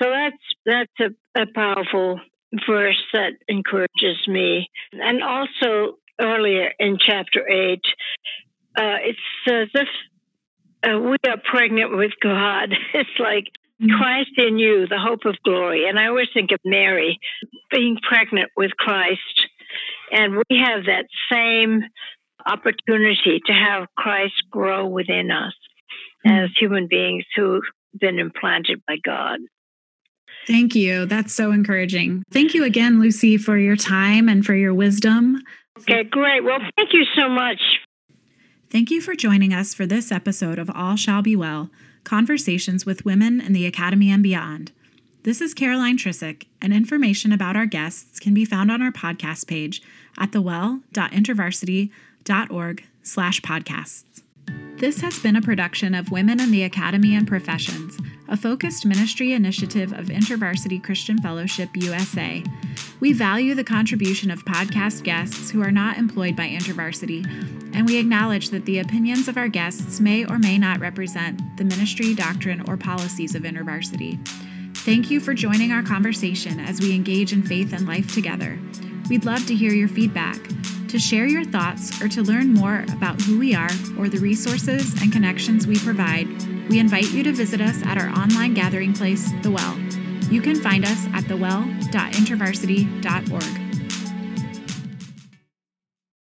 So 0.00 0.10
that's 0.10 0.88
that's 0.98 1.14
a, 1.36 1.42
a 1.42 1.46
powerful 1.54 2.20
verse 2.66 3.02
that 3.12 3.32
encourages 3.48 4.26
me. 4.26 4.68
And 4.92 5.22
also 5.22 5.98
earlier 6.20 6.72
in 6.78 6.98
chapter 6.98 7.48
eight, 7.48 7.84
uh, 8.78 8.98
it 9.02 9.16
says 9.46 9.68
if 9.74 9.88
uh, 10.84 10.98
we 10.98 11.16
are 11.28 11.38
pregnant 11.44 11.96
with 11.96 12.12
God, 12.22 12.72
it's 12.94 13.18
like 13.18 13.44
mm-hmm. 13.80 13.98
Christ 13.98 14.32
in 14.36 14.58
you, 14.58 14.86
the 14.88 14.98
hope 14.98 15.24
of 15.24 15.36
glory. 15.44 15.88
And 15.88 15.98
I 15.98 16.08
always 16.08 16.28
think 16.32 16.50
of 16.52 16.58
Mary 16.64 17.18
being 17.70 17.96
pregnant 18.02 18.50
with 18.56 18.72
Christ. 18.78 19.20
And 20.10 20.36
we 20.36 20.62
have 20.64 20.84
that 20.86 21.06
same 21.30 21.82
opportunity 22.44 23.40
to 23.46 23.52
have 23.52 23.88
Christ 23.96 24.34
grow 24.50 24.86
within 24.86 25.30
us 25.30 25.54
as 26.26 26.50
human 26.58 26.86
beings 26.88 27.24
who've 27.34 27.62
been 27.98 28.18
implanted 28.18 28.82
by 28.86 28.96
God. 29.02 29.38
Thank 30.46 30.74
you. 30.74 31.06
That's 31.06 31.32
so 31.32 31.52
encouraging. 31.52 32.24
Thank 32.30 32.54
you 32.54 32.64
again, 32.64 33.00
Luci, 33.00 33.40
for 33.40 33.56
your 33.56 33.76
time 33.76 34.28
and 34.28 34.44
for 34.44 34.54
your 34.54 34.74
wisdom. 34.74 35.42
Okay, 35.80 36.04
great. 36.04 36.44
Well, 36.44 36.58
thank 36.76 36.92
you 36.92 37.04
so 37.16 37.28
much. 37.28 37.60
Thank 38.70 38.90
you 38.90 39.00
for 39.00 39.14
joining 39.14 39.52
us 39.52 39.74
for 39.74 39.86
this 39.86 40.10
episode 40.10 40.58
of 40.58 40.70
All 40.74 40.96
Shall 40.96 41.22
Be 41.22 41.36
Well 41.36 41.70
Conversations 42.04 42.84
with 42.84 43.04
Women 43.04 43.40
in 43.40 43.52
the 43.52 43.66
Academy 43.66 44.10
and 44.10 44.22
Beyond. 44.22 44.72
This 45.24 45.40
is 45.40 45.54
Caroline 45.54 45.96
Trisick, 45.96 46.46
and 46.60 46.72
information 46.72 47.30
about 47.30 47.54
our 47.54 47.66
guests 47.66 48.18
can 48.18 48.34
be 48.34 48.44
found 48.44 48.72
on 48.72 48.82
our 48.82 48.90
podcast 48.90 49.46
page 49.46 49.80
at 50.18 50.32
thewell.intervarsity.org 50.32 52.84
slash 53.04 53.40
podcasts. 53.40 54.22
This 54.78 55.00
has 55.02 55.20
been 55.20 55.36
a 55.36 55.42
production 55.42 55.94
of 55.94 56.10
Women 56.10 56.40
in 56.40 56.50
the 56.50 56.64
Academy 56.64 57.14
and 57.14 57.28
Professions, 57.28 58.00
a 58.32 58.36
focused 58.36 58.86
ministry 58.86 59.34
initiative 59.34 59.92
of 59.92 60.06
InterVarsity 60.06 60.82
Christian 60.82 61.18
Fellowship 61.18 61.68
USA. 61.74 62.42
We 62.98 63.12
value 63.12 63.54
the 63.54 63.62
contribution 63.62 64.30
of 64.30 64.42
podcast 64.46 65.02
guests 65.02 65.50
who 65.50 65.62
are 65.62 65.70
not 65.70 65.98
employed 65.98 66.34
by 66.34 66.48
InterVarsity, 66.48 67.26
and 67.74 67.86
we 67.86 67.98
acknowledge 67.98 68.48
that 68.48 68.64
the 68.64 68.78
opinions 68.78 69.28
of 69.28 69.36
our 69.36 69.48
guests 69.48 70.00
may 70.00 70.24
or 70.24 70.38
may 70.38 70.56
not 70.56 70.80
represent 70.80 71.42
the 71.58 71.64
ministry, 71.64 72.14
doctrine, 72.14 72.64
or 72.70 72.78
policies 72.78 73.34
of 73.34 73.42
InterVarsity. 73.42 74.26
Thank 74.78 75.10
you 75.10 75.20
for 75.20 75.34
joining 75.34 75.70
our 75.70 75.82
conversation 75.82 76.58
as 76.58 76.80
we 76.80 76.94
engage 76.94 77.34
in 77.34 77.42
faith 77.42 77.74
and 77.74 77.86
life 77.86 78.14
together. 78.14 78.58
We'd 79.10 79.26
love 79.26 79.46
to 79.46 79.54
hear 79.54 79.72
your 79.72 79.88
feedback. 79.88 80.38
To 80.88 80.98
share 80.98 81.26
your 81.26 81.44
thoughts 81.44 82.02
or 82.02 82.08
to 82.08 82.22
learn 82.22 82.52
more 82.52 82.84
about 82.92 83.20
who 83.20 83.38
we 83.38 83.54
are 83.54 83.70
or 83.98 84.08
the 84.08 84.18
resources 84.18 85.00
and 85.02 85.12
connections 85.12 85.66
we 85.66 85.78
provide, 85.78 86.28
we 86.72 86.78
invite 86.78 87.12
you 87.12 87.22
to 87.22 87.32
visit 87.32 87.60
us 87.60 87.82
at 87.82 87.98
our 87.98 88.08
online 88.08 88.54
gathering 88.54 88.94
place, 88.94 89.30
The 89.42 89.50
Well. 89.50 89.78
You 90.30 90.40
can 90.40 90.56
find 90.56 90.86
us 90.86 91.06
at 91.12 91.28
thewell.intervarsity.org. 91.28 93.61